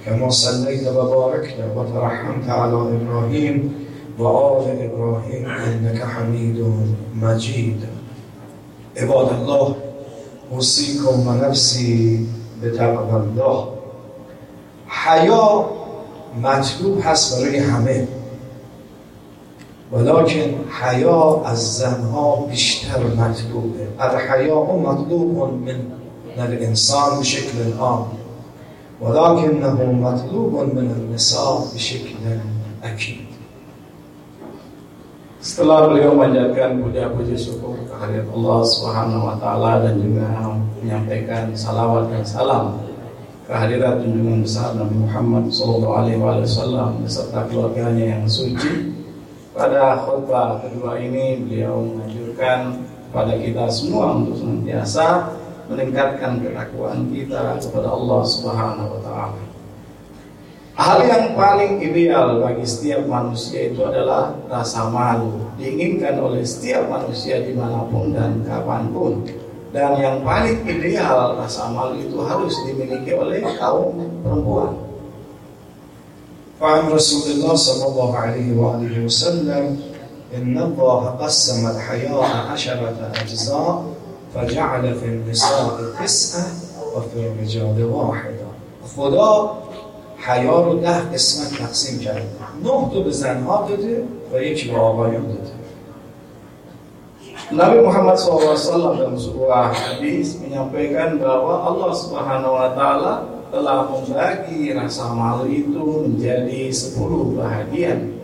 كما 0.06 0.30
صليت 0.30 0.88
وباركت 0.88 1.56
وترحمت 1.76 2.48
على 2.48 2.72
إبراهيم 2.72 3.74
وآل 4.18 4.90
إبراهيم 4.90 5.46
إنك 5.46 6.02
حميد 6.04 6.58
مجيد. 7.14 7.80
عباد 8.96 9.28
الله 9.32 9.74
أوصيكم 10.52 11.26
ونفسي 11.26 12.26
بتقوى 12.62 13.16
الله. 13.22 13.68
حیا 14.86 15.66
مطلوب 16.42 16.98
هست 17.02 17.40
برای 17.40 17.58
همه. 17.58 18.19
ولكن 19.92 20.54
حیا 20.80 21.42
از 21.44 21.78
زنها 21.78 22.36
بیشتر 22.36 22.98
مطلوبه 22.98 23.86
الحیاء 24.00 24.76
مطلوب 24.76 25.52
من 25.66 25.80
الانسان 26.38 27.20
بشکل 27.20 27.72
عام 27.80 28.06
ولكنه 29.00 29.92
مطلوب 29.92 30.54
من 30.54 30.90
النساء 30.90 31.58
بشکل 31.74 32.16
اکید 32.82 33.30
Setelah 35.40 35.88
beliau 35.88 36.12
memanjatkan 36.12 36.84
puja-puji 36.84 37.32
syukur 37.32 37.72
kehadirat 37.88 38.28
Allah 38.28 38.60
Subhanahu 38.60 39.24
wa 39.24 39.40
taala 39.40 39.80
dan 39.88 39.96
juga 39.96 40.28
menyampaikan 40.84 41.56
salawat 41.56 42.12
dan 42.12 42.20
salam 42.28 42.76
kehadirat 43.48 44.04
junjungan 44.04 44.44
besar 44.44 44.76
Nabi 44.76 45.00
Muhammad 45.00 45.48
sallallahu 45.48 45.96
alaihi 45.96 46.20
wasallam 46.20 47.00
beserta 47.00 47.48
keluarganya 47.48 48.20
yang 48.20 48.28
suci. 48.28 48.89
Pada 49.60 50.00
khutbah 50.08 50.56
kedua 50.64 50.96
ini 50.96 51.36
beliau 51.44 51.84
menganjurkan 51.84 52.80
pada 53.12 53.36
kita 53.36 53.68
semua 53.68 54.16
untuk 54.16 54.40
senantiasa 54.40 55.36
meningkatkan 55.68 56.40
ketakwaan 56.40 57.12
kita 57.12 57.60
kepada 57.60 57.92
Allah 57.92 58.20
Subhanahu 58.24 58.88
wa 58.88 59.00
taala. 59.04 59.42
Hal 60.80 61.04
yang 61.04 61.36
paling 61.36 61.76
ideal 61.76 62.40
bagi 62.40 62.64
setiap 62.64 63.04
manusia 63.04 63.68
itu 63.68 63.84
adalah 63.84 64.32
rasa 64.48 64.88
malu. 64.88 65.52
Diinginkan 65.60 66.16
oleh 66.16 66.40
setiap 66.40 66.88
manusia 66.88 67.44
di 67.44 67.52
mana 67.52 67.84
pun 67.84 68.16
dan 68.16 68.40
kapan 68.48 68.88
pun. 68.88 69.28
Dan 69.76 70.00
yang 70.00 70.24
paling 70.24 70.64
ideal 70.64 71.36
rasa 71.36 71.68
malu 71.68 72.00
itu 72.00 72.16
harus 72.24 72.56
dimiliki 72.64 73.12
oleh 73.12 73.44
kaum 73.60 73.92
perempuan. 74.24 74.72
وعن 76.60 76.92
رسول 76.92 77.30
الله 77.32 77.54
صلى 77.54 77.86
الله 77.88 78.16
عليه 78.16 78.56
وآله 78.56 79.04
وسلم 79.04 79.80
إن 80.36 80.58
الله 80.58 81.02
قسم 81.08 81.66
الحياة 81.66 82.24
عشرة 82.24 83.10
أجزاء 83.22 83.84
فجعل 84.34 84.94
في 84.94 85.06
النساء 85.06 85.80
تسعة 86.04 86.46
وفي 86.96 87.16
الرجال 87.16 87.84
واحدة. 87.84 88.46
خدا 88.96 89.50
حیا 90.16 90.60
رو 90.60 90.74
ده 90.74 91.00
قسمت 91.12 91.58
تقسیم 91.58 92.00
کرده. 92.00 92.28
نه 92.64 92.90
تو 92.92 93.04
به 93.04 93.10
زنها 93.10 93.66
داده 93.68 94.04
و 94.32 94.42
یکی 94.42 94.70
به 94.70 94.76
آقایان 94.76 95.22
داده. 95.22 95.60
Nabi 97.50 97.82
Muhammad 97.82 98.14
SAW 98.14 98.94
dalam 98.94 99.18
sebuah 99.18 99.74
hadis 99.74 100.38
menyampaikan 100.38 101.18
bahwa 101.18 101.66
Allah 101.66 101.90
Subhanahu 101.90 102.54
Wa 102.54 102.68
Taala 102.78 103.14
telah 103.49 103.87
membagi 103.87 104.73
rasa 104.75 105.13
malu 105.15 105.47
itu 105.47 106.09
menjadi 106.09 106.71
sepuluh 106.73 107.37
bahagian 107.39 108.15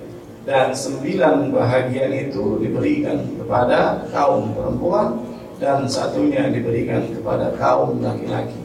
dan 0.44 0.74
sembilan 0.74 1.54
bahagian 1.54 2.12
itu 2.12 2.58
diberikan 2.60 3.22
kepada 3.38 4.10
kaum 4.10 4.52
perempuan 4.58 5.22
dan 5.62 5.86
satunya 5.86 6.50
diberikan 6.50 7.06
kepada 7.14 7.54
kaum 7.56 8.02
laki-laki. 8.02 8.62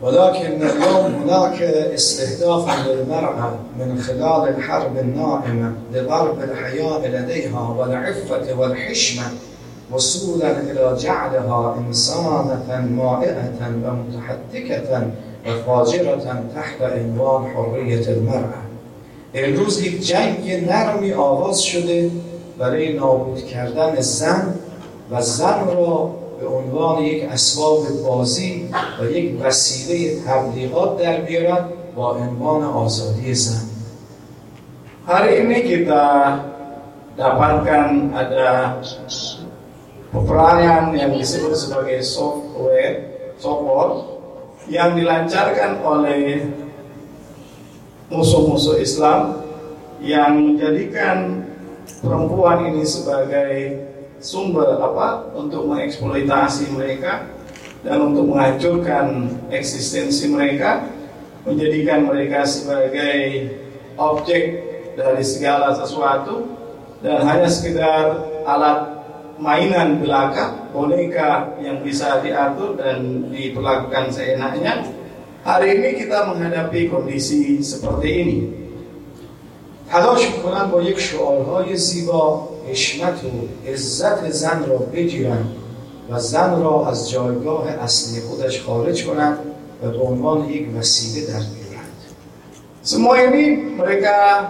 ولكن 0.00 0.62
اليوم 0.62 1.06
هناك 1.22 1.62
استهداف 1.92 2.88
للمرأة 2.88 3.58
من 3.78 4.00
خلال 4.00 4.48
الحرب 4.48 4.96
النائمة 4.96 5.72
لضرب 5.92 6.40
الحياء 6.40 7.00
لديها 7.04 7.60
والعفة 7.78 8.58
والحشمة 8.58 9.22
وصولا 9.91 10.51
إلى 10.59 10.97
جعلها 10.99 11.75
إنسانة 11.77 12.67
مائعة 12.89 13.59
ومتحدكة 13.85 15.07
وفاجرة 15.47 16.43
تحت 16.55 16.81
عنوان 16.81 17.41
حرية 17.53 18.05
المرأة. 18.07 18.61
امروز 19.35 19.81
یک 19.83 19.99
جنگ 19.99 20.65
نرمی 20.69 21.13
آغاز 21.13 21.61
شده 21.61 22.11
برای 22.59 22.93
نابود 22.93 23.45
کردن 23.45 24.01
زن 24.01 24.53
و 25.11 25.21
زن 25.21 25.67
را 25.67 26.15
به 26.39 26.47
عنوان 26.47 27.03
یک 27.03 27.23
اسباب 27.31 27.79
بازی 28.07 28.69
و 29.01 29.05
یک 29.05 29.41
وسیله 29.41 30.21
تبلیغات 30.27 30.97
در 30.97 31.21
بیارن 31.21 31.65
با 31.95 32.15
عنوان 32.15 32.63
آزادی 32.63 33.33
زن. 33.33 33.61
Hari 35.05 35.45
ini 35.45 35.61
kita 35.61 36.01
dapatkan 37.13 38.09
ada 38.09 38.81
peperangan 40.15 40.95
yang 40.95 41.11
disebut 41.11 41.51
sebagai 41.51 41.99
software, 41.99 43.03
software 43.35 44.15
yang 44.71 44.95
dilancarkan 44.95 45.83
oleh 45.83 46.47
musuh-musuh 48.07 48.79
Islam 48.79 49.43
yang 49.99 50.55
menjadikan 50.55 51.43
perempuan 51.99 52.71
ini 52.71 52.87
sebagai 52.87 53.83
sumber 54.23 54.79
apa? 54.79 55.35
Untuk 55.35 55.67
mengeksploitasi 55.67 56.71
mereka 56.71 57.27
dan 57.83 58.01
untuk 58.01 58.31
menghancurkan 58.31 59.29
eksistensi 59.51 60.31
mereka 60.31 60.87
menjadikan 61.45 62.09
mereka 62.09 62.41
sebagai 62.41 63.53
objek 64.01 64.43
dari 64.97 65.21
segala 65.21 65.77
sesuatu 65.77 66.49
dan 67.05 67.21
hanya 67.21 67.45
sekedar 67.45 68.17
alat 68.49 68.94
mainan 69.39 69.99
belaka, 69.99 70.71
boneka 70.71 71.59
yang 71.59 71.83
bisa 71.83 72.23
diatur 72.23 72.79
dan 72.79 73.29
diperlakukan 73.31 74.11
seenaknya. 74.11 74.83
Hari 75.45 75.77
ini 75.77 75.89
kita 76.01 76.25
menghadapi 76.31 76.89
kondisi 76.89 77.61
seperti 77.61 78.09
ini. 78.23 78.39
حالا 79.89 80.17
شکنن 80.17 80.65
با 80.71 80.81
یک 80.81 80.99
شعارهای 80.99 81.77
زیبا 81.77 82.47
حشمت 82.69 83.23
و 83.23 83.29
عزت 83.69 84.29
زن 84.29 84.65
را 84.65 84.77
بگیرن 84.77 85.45
و 86.09 86.19
زن 86.19 86.61
را 86.61 86.87
از 86.87 87.09
جایگاه 87.09 87.69
اصلی 87.69 88.21
خودش 88.21 88.61
خارج 88.61 89.05
کنند 89.05 89.37
و 89.83 89.89
به 89.91 89.97
عنوان 89.97 90.49
یک 90.49 90.67
وسیله 90.77 91.27
در 91.27 91.33
بیرند 91.33 91.95
سمایمی 92.81 93.55
مرکا 93.55 94.49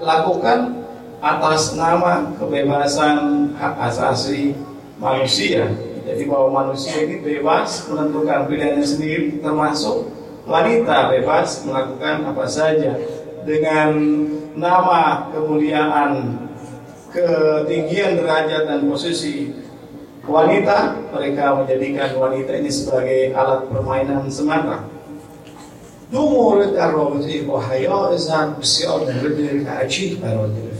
لکوکن 0.00 0.83
atas 1.23 1.75
nama 1.75 2.31
kebebasan 2.39 3.51
hak 3.59 3.75
asasi 3.91 4.55
manusia. 4.99 5.67
Jadi 6.07 6.25
bahwa 6.25 6.65
manusia 6.65 7.05
ini 7.05 7.21
bebas 7.21 7.85
menentukan 7.91 8.49
pilihannya 8.49 8.81
sendiri, 8.81 9.37
termasuk 9.43 10.09
wanita 10.49 11.13
bebas 11.13 11.61
melakukan 11.67 12.25
apa 12.33 12.45
saja 12.49 12.97
dengan 13.45 13.93
nama 14.57 15.29
kemuliaan, 15.29 16.39
ketinggian 17.13 18.17
derajat 18.17 18.65
dan 18.65 18.89
posisi 18.89 19.53
wanita, 20.25 20.97
mereka 21.13 21.61
menjadikan 21.61 22.09
wanita 22.17 22.57
ini 22.57 22.71
sebagai 22.73 23.33
alat 23.37 23.69
permainan 23.69 24.25
semata. 24.31 24.99
دو 26.11 26.29
مورد 26.29 26.73
در 26.73 26.91
رابطه 26.91 27.41
با 27.41 27.61
حیاء 27.61 28.15
زن 28.15 28.55
بسیار 28.61 28.99
مورد 28.99 29.65
تأکید 29.65 30.21
قرار 30.21 30.49
گرفته 30.49 30.72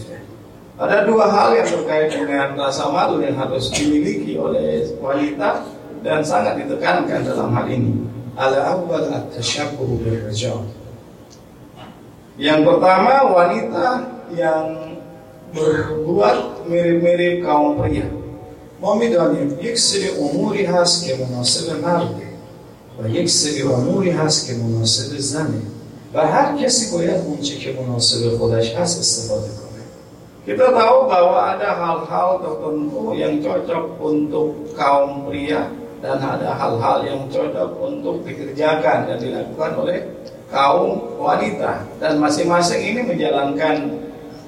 Ada 0.80 1.03
dua 1.03 1.28
hal 1.28 1.59
yang 1.59 1.67
terkait 1.67 2.15
dengan 2.15 2.55
rasa 2.55 2.88
malu 2.88 3.20
yang 3.20 3.36
harus 3.36 3.67
dimiliki 3.67 4.39
oleh 4.39 4.95
wanita 5.03 5.67
dan 5.99 6.24
sangat 6.24 6.63
ditekankan 6.63 7.28
dalam 7.28 7.51
hal 7.51 7.67
ini. 7.67 8.09
الأول 8.39 9.03
التشبه 9.11 9.89
بالرجال 9.99 10.63
Yang 12.39 12.61
pertama 12.63 13.36
wanita 13.36 13.88
yang 14.32 14.95
berbuat 15.51 16.63
mirip-mirip 16.72 17.43
kaum 17.43 17.76
pria. 17.76 18.07
ما 18.82 18.95
میدانیم 18.95 19.59
یک 19.61 19.80
سری 19.80 20.07
اموری 20.09 20.65
هست 20.65 21.05
که 21.05 21.17
مناسب 21.26 21.84
مرده 21.84 22.28
و 23.03 23.09
یک 23.09 23.30
سری 23.30 23.61
اموری 23.61 24.09
هست 24.09 24.47
که 24.47 24.53
مناسب 24.53 25.17
زنه 25.17 25.61
و 26.13 26.28
هر 26.28 26.57
کسی 26.57 26.97
باید 26.97 27.22
اونچه 27.26 27.55
که 27.55 27.76
مناسب 27.82 28.38
خودش 28.38 28.74
هست 28.76 28.99
استفاده 28.99 29.47
کنه 29.47 29.62
Kita 30.47 30.72
tahu 30.74 31.05
bahwa 31.05 31.53
ada 31.53 31.78
hal-hal 31.78 32.30
tertentu 32.41 33.13
yang 33.13 33.38
cocok 33.38 33.86
untuk 34.01 34.49
kaum 34.74 35.30
pria 35.30 35.70
dan 36.01 36.17
ada 36.17 36.55
hal-hal 36.55 37.05
yang 37.05 37.22
cocok 37.30 37.70
untuk 37.78 38.24
dikerjakan 38.24 39.05
dan 39.05 39.17
dilakukan 39.20 39.72
oleh 39.78 39.99
kaum 40.49 41.20
wanita 41.22 41.86
dan 42.01 42.17
masing-masing 42.17 42.82
ini 42.82 43.01
menjalankan 43.05 43.99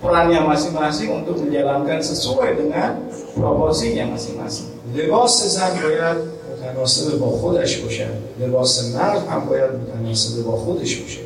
perannya 0.01 0.41
masing-masing 0.41 1.21
untuk 1.21 1.37
menjalankan 1.37 2.01
sesuai 2.01 2.57
dengan 2.57 2.97
proporsinya 3.37 4.17
masing-masing. 4.17 4.81
لباس 4.95 5.43
زن 5.55 5.73
باید 5.83 6.17
متناسب 6.51 7.19
با 7.19 7.27
خودش 7.27 7.77
باشه 7.77 8.07
لباس 8.39 8.95
مرد 8.95 9.27
هم 9.29 9.45
باید 9.45 9.71
متناسب 9.71 10.43
با 10.43 10.51
خودش 10.51 10.95
باشه 10.95 11.19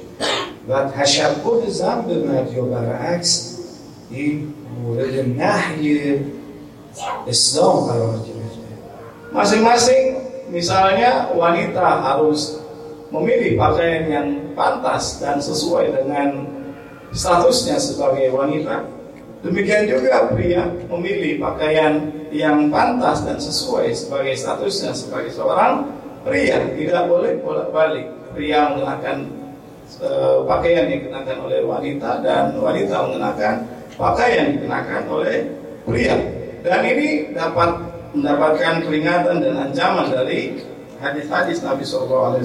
و 0.70 0.90
تشبه 0.90 1.70
زن 1.70 2.02
به 2.02 2.16
مرد 2.16 2.54
یا 2.54 2.64
برعکس 2.64 3.56
e 4.11 4.45
o 4.83 4.99
regenar 4.99 5.79
di 5.79 6.19
Masing-masing 9.31 10.03
misalnya 10.51 11.31
wanita 11.31 12.03
harus 12.03 12.59
memilih 13.15 13.55
pakaian 13.55 14.05
yang 14.11 14.29
pantas 14.59 15.23
dan 15.23 15.39
sesuai 15.39 15.95
dengan 15.95 16.47
statusnya 17.15 17.79
sebagai 17.79 18.35
wanita. 18.35 18.87
Demikian 19.41 19.89
juga 19.89 20.29
pria 20.35 20.69
memilih 20.91 21.41
pakaian 21.41 22.11
yang 22.35 22.69
pantas 22.69 23.25
dan 23.25 23.39
sesuai 23.39 23.95
sebagai 23.95 24.35
statusnya 24.37 24.93
sebagai 24.93 25.31
seorang 25.33 25.87
pria. 26.27 26.61
Tidak 26.75 27.05
boleh 27.07 27.39
bolak-balik. 27.41 28.07
Pria 28.31 28.71
mengenakan 28.75 29.27
uh, 29.99 30.47
pakaian 30.47 30.87
yang 30.87 31.03
dikenakan 31.03 31.39
oleh 31.51 31.61
wanita 31.67 32.23
dan 32.23 32.55
wanita 32.59 32.95
mengenakan 33.11 33.55
pakaian 34.01 34.37
yang 34.41 34.51
dikenakan 34.57 35.03
oleh 35.13 35.37
pria. 35.85 36.17
Dan 36.65 36.81
ini 36.89 37.37
dapat 37.37 37.71
mendapatkan 38.17 38.89
peringatan 38.89 39.37
dan 39.45 39.55
ancaman 39.69 40.09
dari 40.09 40.57
hadis-hadis 41.05 41.61
Nabi 41.61 41.85
SAW. 41.85 42.41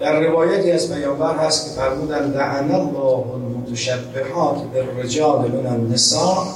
در 0.00 0.20
روایتی 0.20 0.72
از 0.72 0.92
پیامبر 0.92 1.36
هست 1.36 1.64
که 1.64 1.80
فرمودن 1.80 2.32
لعن 2.32 2.70
الله 2.72 3.24
المتشبهات 3.34 4.56
بالرجال 4.74 5.50
من 5.50 5.66
النساء 5.66 6.46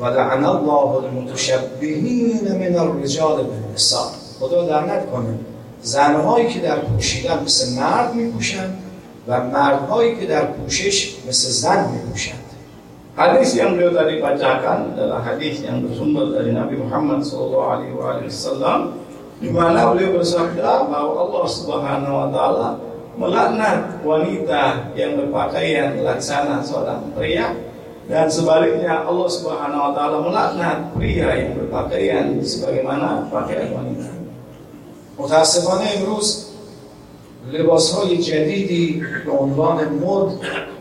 و 0.00 0.04
لعن 0.04 0.44
الله 0.44 0.94
المتشبهین 0.94 2.52
من 2.52 2.78
الرجال 2.78 3.42
بالنساء 3.42 4.10
خدا 4.40 4.66
لعنت 4.66 5.10
کنه 5.10 5.38
زنهایی 5.82 6.48
که 6.48 6.60
در 6.60 6.76
پوشیدن 6.76 7.42
مثل 7.44 7.72
مرد 7.72 8.14
میپوشند 8.14 8.78
و 9.28 9.40
مردهایی 9.40 10.16
که 10.16 10.26
در 10.26 10.44
پوشش 10.44 11.14
مثل 11.28 11.48
زن 11.48 11.90
میپوشند 11.90 12.41
Hadis 13.12 13.52
yang 13.60 13.76
beliau 13.76 13.92
tadi 13.92 14.24
bacakan 14.24 14.96
adalah 14.96 15.20
hadis 15.20 15.60
yang 15.60 15.84
bersumber 15.84 16.32
dari 16.32 16.56
Nabi 16.56 16.80
Muhammad 16.80 17.20
SAW 17.20 17.84
di 19.36 19.52
mana 19.52 19.92
beliau 19.92 20.16
bersabda 20.16 20.88
bahwa 20.88 21.12
Allah 21.20 21.44
Subhanahu 21.44 22.14
Wa 22.16 22.28
Taala 22.32 22.68
melaknat 23.20 24.00
wanita 24.00 24.96
yang 24.96 25.20
berpakaian 25.20 26.00
laksana 26.00 26.64
seorang 26.64 27.12
pria 27.12 27.52
dan 28.08 28.32
sebaliknya 28.32 29.04
Allah 29.04 29.28
Subhanahu 29.28 29.82
Wa 29.82 29.92
Taala 29.92 30.16
melaknat 30.24 30.78
pria 30.96 31.28
yang 31.36 31.52
berpakaian 31.60 32.40
sebagaimana 32.40 33.28
pakaian 33.28 33.76
wanita. 33.76 34.08
Mutasifahnya 35.20 36.00
Imrus 36.00 36.51
لباس 37.50 37.92
های 37.92 38.18
جدیدی 38.18 39.02
به 39.26 39.32
عنوان 39.32 39.88
مد 39.88 40.32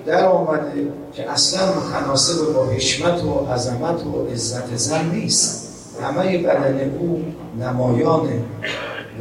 در 0.05 0.26
آمده 0.26 0.88
که 1.14 1.32
اصلا 1.32 1.62
متناسب 1.74 2.53
با 2.53 2.66
حشمت 2.66 3.24
و 3.24 3.45
عظمت 3.53 4.05
و 4.05 4.28
عزت 4.34 4.76
زن 4.76 5.09
نیست. 5.09 5.72
همه 6.01 6.38
بدن 6.38 6.97
او 6.99 7.24
نمایانه 7.59 8.39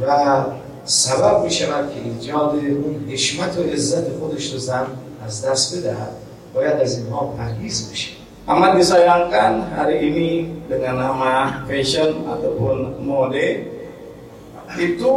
و 0.07 0.43
سبب 0.85 1.43
می 1.43 1.51
شود 1.51 1.89
که 1.93 2.09
ایجاد 2.09 2.55
اون 2.55 3.05
حشمت 3.09 3.57
و 3.57 3.63
عزت 3.63 4.09
خودش 4.19 4.53
رو 4.53 4.59
زن 4.59 4.85
از 5.25 5.45
دست 5.45 5.77
بدهد. 5.77 6.11
باید 6.53 6.73
از 6.73 6.97
اینها 6.97 7.33
پرهیز 7.37 7.91
بشه. 7.91 8.11
Amat 8.49 8.73
disayangkan 8.73 9.69
hari 9.77 10.01
ini 10.01 10.49
dengan 10.65 10.97
nama 10.97 11.61
fashion 11.69 12.25
ataupun 12.25 12.97
mode 13.05 13.69
itu 14.81 15.13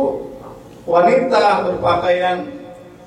wanita 0.85 1.65
berpakaian 1.65 2.45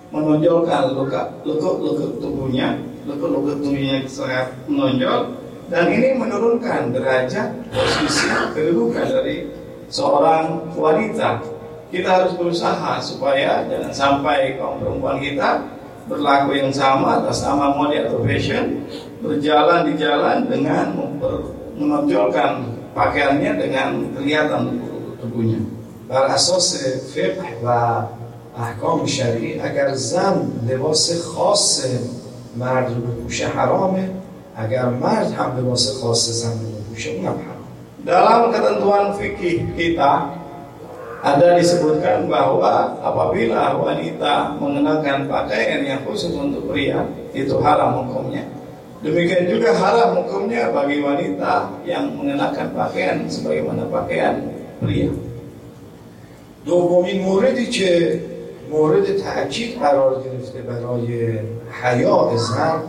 menonjolkan 0.09 0.97
luka 0.97 1.29
lekuk-lekuk 1.45 2.17
tubuhnya, 2.17 2.77
lekuk-lekuk 3.05 3.61
tubuhnya 3.61 4.01
sangat 4.09 4.49
menonjol 4.65 5.37
dan 5.67 5.91
ini 5.91 6.15
menurunkan 6.15 6.95
derajat 6.95 7.51
posisi 7.75 8.31
kedudukan 8.55 9.03
dari 9.03 9.51
seorang 9.91 10.63
wanita. 10.73 11.43
Kita 11.87 12.19
harus 12.19 12.35
berusaha 12.35 12.99
supaya 12.99 13.63
jangan 13.67 13.91
sampai 13.95 14.59
kaum 14.59 14.79
perempuan 14.83 15.23
kita 15.23 15.63
berlaku 16.07 16.55
yang 16.55 16.71
sama 16.71 17.23
atas 17.23 17.43
nama 17.43 17.71
mode 17.75 17.95
atau 17.99 18.23
fashion 18.23 18.83
berjalan 19.23 19.87
di 19.91 19.93
jalan 19.99 20.47
dengan 20.47 20.91
menonjolkan 21.79 22.63
pakaiannya 22.91 23.51
dengan 23.59 24.03
kelihatan 24.15 24.71
tubuhnya. 25.19 25.76
بر 26.08 26.24
اساس 26.24 26.84
فقه 27.14 27.48
و 27.64 27.68
احکام 28.58 29.06
شرعی 29.06 29.60
اگر 29.60 29.94
زن 29.94 30.52
لباس 30.68 31.22
خاص 31.22 31.86
مرد 32.56 32.88
رو 32.88 33.00
بپوشه 33.00 33.46
حرامه 33.46 34.10
اگر 34.56 34.84
مرد 34.84 35.32
هم 35.32 35.58
لباس 35.58 36.00
خاص 36.00 36.30
زن 36.30 36.50
رو 36.50 36.68
بپوشه 36.80 37.10
اونم 37.10 37.26
حرام 37.26 37.62
Dalam 38.02 38.50
ketentuan 38.50 39.14
fikih 39.14 39.78
kita 39.78 40.26
ada 41.22 41.54
disebutkan 41.54 42.26
bahwa 42.26 42.98
apabila 42.98 43.78
wanita 43.78 44.58
mengenakan 44.58 45.30
pakaian 45.30 45.86
yang 45.86 46.02
khusus 46.02 46.34
untuk 46.34 46.66
pria 46.66 47.06
itu 47.30 47.62
haram 47.62 48.02
hukumnya. 48.02 48.42
Demikian 49.06 49.46
juga 49.46 49.70
haram 49.78 50.18
hukumnya 50.18 50.74
bagi 50.74 50.98
wanita 50.98 51.78
yang 51.86 52.10
mengenakan 52.18 52.74
pakaian 52.74 53.22
sebagaimana 53.30 53.86
pakaian 53.86 54.50
pria. 54.82 55.14
دومین 56.67 57.21
موردی 57.21 57.65
که 57.65 58.21
مورد 58.71 59.17
تأکید 59.17 59.79
قرار 59.79 60.23
گرفته 60.23 60.61
برای 60.61 61.39
حیاء 61.81 62.37
زن 62.37 62.81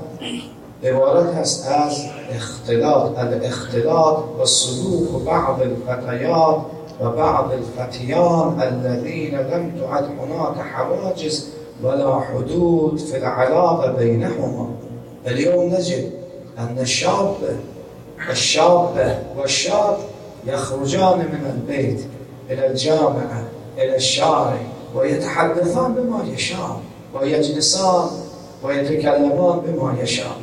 عبارت 0.85 1.35
است 1.37 1.69
از 1.69 2.05
اختلاط 2.37 3.19
الاختلاط 3.19 4.19
و 4.41 4.45
سلوک 4.45 5.25
بعض 5.27 5.61
الفتیات 5.61 6.57
و 7.01 7.11
بعض 7.11 7.51
الفتیان 7.53 8.61
الذين 8.61 9.35
لم 9.35 9.73
تعد 9.81 10.05
هناك 10.05 10.67
حواجز 10.75 11.47
ولا 11.83 12.21
حدود 12.21 12.99
في 12.99 13.17
العلاقة 13.17 13.93
بينهما 13.93 14.69
اليوم 15.27 15.75
نجد 15.75 16.13
أن 16.59 16.79
الشاب 16.81 17.37
الشاب 18.31 19.19
والشاب 19.39 19.97
يخرجان 20.47 21.19
من 21.19 21.53
البيت 21.55 22.01
إلى 22.51 22.67
الجامعة 22.67 23.58
إلى 23.78 23.96
الشارع 23.96 24.58
ويتحدثان 24.96 25.94
بما 25.94 26.24
يشاء 26.34 26.82
ويجلسان 27.14 28.08
ويتكلمان 28.64 29.56
بما 29.66 29.96
يشاء 30.02 30.38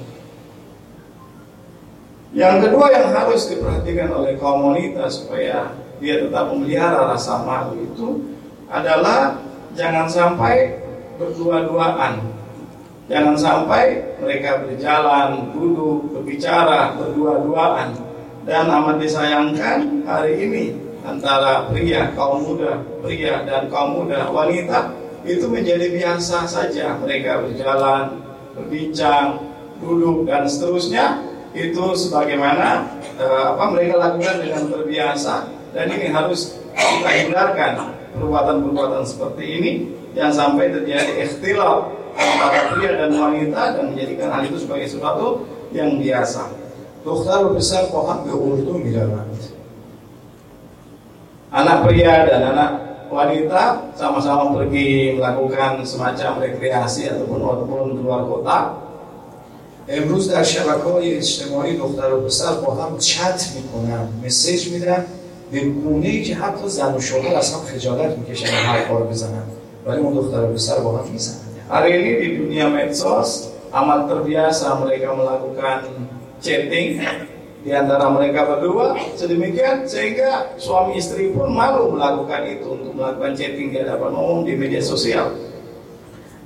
Yang 2.30 2.70
kedua 2.70 2.94
yang 2.94 3.11
harus 3.11 3.50
diperhatikan 3.50 4.06
oleh 4.14 4.38
kaum 4.38 4.70
wanita 4.70 5.11
supaya 5.11 5.74
dia 5.98 6.22
tetap 6.22 6.54
memelihara 6.54 7.11
rasa 7.11 7.42
malu 7.42 7.74
itu 7.82 8.22
adalah 8.70 9.34
jangan 9.74 10.06
sampai 10.06 10.78
berdua-duaan. 11.18 12.22
Jangan 13.11 13.34
sampai 13.34 13.98
mereka 14.22 14.62
berjalan, 14.62 15.50
duduk, 15.50 16.14
berbicara 16.14 16.94
berdua-duaan. 16.94 17.98
Dan 18.46 18.70
amat 18.70 19.02
disayangkan 19.02 20.06
hari 20.06 20.38
ini 20.38 20.64
antara 21.05 21.69
pria 21.69 22.09
kaum 22.17 22.41
muda, 22.41 22.81
pria 23.05 23.45
dan 23.45 23.69
kaum 23.69 24.03
muda, 24.03 24.27
wanita 24.33 24.91
itu 25.25 25.45
menjadi 25.49 25.89
biasa 25.93 26.49
saja 26.49 26.97
mereka 27.01 27.45
berjalan, 27.45 28.21
berbincang, 28.57 29.41
duduk 29.81 30.25
dan 30.25 30.49
seterusnya 30.49 31.21
itu 31.55 31.95
sebagaimana 31.95 32.83
e, 33.15 33.25
apa 33.25 33.63
mereka 33.71 33.95
lakukan 33.95 34.35
dengan 34.43 34.63
terbiasa 34.67 35.47
dan 35.71 35.85
ini 35.87 36.11
harus 36.11 36.59
kita 36.75 37.09
hindarkan 37.09 37.95
perbuatan-perbuatan 38.15 39.03
seperti 39.07 39.43
ini 39.59 39.71
yang 40.15 40.31
sampai 40.31 40.71
terjadi 40.71 41.23
ikhtilaf 41.23 41.91
antara 42.15 42.75
pria 42.75 42.91
dan 42.95 43.11
wanita 43.15 43.61
dan 43.75 43.83
menjadikan 43.91 44.27
hal 44.31 44.41
itu 44.47 44.57
sebagai 44.63 44.87
sesuatu 44.87 45.43
yang 45.75 45.99
biasa. 45.99 46.47
Dokter 47.03 47.51
besar 47.53 47.91
kohak 47.91 48.25
ke 48.25 48.33
urtu 48.33 48.81
Anak 51.54 51.82
pria 51.86 52.30
dan 52.30 52.54
anak 52.54 52.70
wanita 53.11 53.90
sama-sama 53.98 54.54
pergi 54.54 55.18
melakukan 55.18 55.82
semacam 55.82 56.38
rekreasi 56.38 57.11
ataupun 57.11 57.42
ataupun 57.42 57.98
keluar 57.98 58.22
kota. 58.26 58.58
امروز 59.90 60.30
در 60.30 60.42
شبکه 60.42 60.82
های 60.82 61.14
اجتماعی 61.14 61.76
دختر 61.76 62.14
و 62.14 62.20
پسر 62.20 62.52
با 62.52 62.74
هم 62.74 62.98
چت 62.98 63.48
میکنن 63.56 64.08
مسیج 64.26 64.68
میدن 64.68 65.06
به 65.52 65.61
گونه 65.61 66.06
ای 66.06 66.22
که 66.22 66.34
حتی 66.34 66.68
زن 66.68 66.94
و 66.94 67.00
شوهر 67.00 67.34
از 67.36 67.54
هم 67.54 67.61
خجالت 67.61 68.18
میکشن 68.18 68.46
حرفا 68.46 68.98
رو 68.98 69.04
بزنن 69.04 69.42
ولی 69.86 70.00
اون 70.00 70.14
دختر 70.14 70.40
و 70.44 70.52
پسر 70.54 70.78
با 70.78 70.98
هم 70.98 71.08
میزنن 71.12 71.50
Hari 71.70 72.02
ini 72.02 72.12
di 72.18 72.28
dunia 72.34 72.66
medsos 72.66 73.54
amat 73.70 74.11
terbiasa 74.11 74.74
mereka 74.82 75.14
melakukan 75.14 75.86
chatting 76.42 76.98
Di 77.66 77.74
antara 77.74 78.13
mereka 78.13 78.45
berdua 78.45 78.93
sedemikian 79.18 79.89
sehingga 79.89 80.53
suami 80.61 81.01
istri 81.01 81.34
pun 81.34 81.49
malu 81.49 81.97
melakukan 81.97 82.45
itu 82.45 82.78
untuk 82.78 82.93
melakukan 82.93 83.34
chatting 83.34 83.74
di 83.74 83.82
hadapan 83.82 84.13
umum 84.13 84.45
di 84.45 84.53
media 84.53 84.86
sosial. 84.86 85.34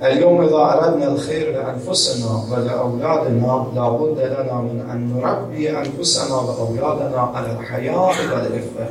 اليوم 0.00 0.40
إذا 0.48 0.56
أردنا 0.56 1.12
الخير 1.12 1.52
لأنفسنا 1.52 2.30
ولأولادنا 2.48 3.66
لابد 3.76 4.18
لنا 4.18 4.56
من 4.64 4.80
أن 4.92 5.12
نربي 5.12 5.70
أنفسنا 5.70 6.36
وأولادنا 6.36 7.20
على 7.36 7.50
الحياة 7.60 8.16
والعفة 8.32 8.86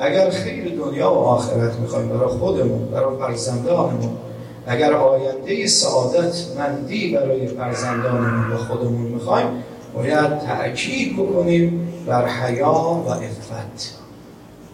اگر 0.00 0.30
خیر 0.30 0.76
دنیا 0.76 1.12
و 1.12 1.18
آخرت 1.18 1.72
می‌خوایم 1.80 2.08
برای 2.08 2.28
خودمون 2.28 2.88
برای 2.92 3.16
فرزندانمون 3.16 4.16
اگر 4.66 4.92
آینده 4.92 5.66
سعادت 5.66 6.34
مندی 6.58 7.16
برای 7.16 7.46
فرزندانمون 7.46 8.52
و 8.52 8.56
خودمون 8.56 9.02
می‌خوایم 9.02 9.46
باید 9.93 10.39
تأکید 10.39 11.13
بکنیم 11.17 11.87
بر 12.07 12.25
حیا 12.25 12.73
و 13.05 13.09
عفت 13.09 13.97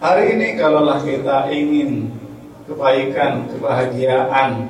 Hari 0.03 0.35
ini 0.35 0.59
kalaulah 0.59 0.99
kita 0.99 1.47
ingin 1.47 2.11
kebaikan, 2.67 3.47
kebahagiaan 3.55 4.67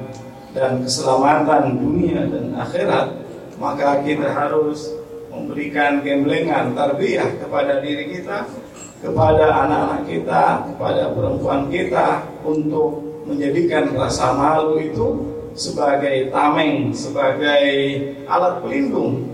dan 0.53 0.85
keselamatan 0.85 1.81
dunia 1.81 2.29
dan 2.29 2.53
akhirat, 2.53 3.17
maka 3.57 4.05
kita 4.05 4.29
harus 4.29 4.93
memberikan 5.33 6.05
gemblengan 6.05 6.77
tarbiyah 6.77 7.25
kepada 7.41 7.81
diri 7.81 8.13
kita, 8.13 8.45
kepada 9.01 9.65
anak-anak 9.65 10.01
kita, 10.05 10.43
kepada 10.69 11.09
perempuan 11.17 11.65
kita 11.73 12.21
untuk 12.45 13.01
menjadikan 13.25 13.89
rasa 13.97 14.37
malu 14.37 14.77
itu 14.77 15.33
sebagai 15.57 16.29
tameng, 16.29 16.93
sebagai 16.93 17.65
alat 18.29 18.61
pelindung 18.61 19.33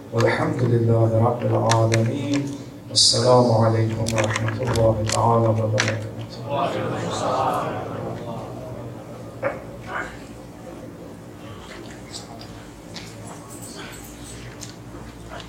والحمد 0.13 0.63
لله 0.63 1.09
رب 1.25 1.41
العالمين. 1.41 2.41
والسلام 2.89 3.51
عليكم 3.51 4.05
ورحمة 4.13 4.57
الله 4.61 4.95
تعالى 5.13 5.47
وبركاته. 5.47 6.11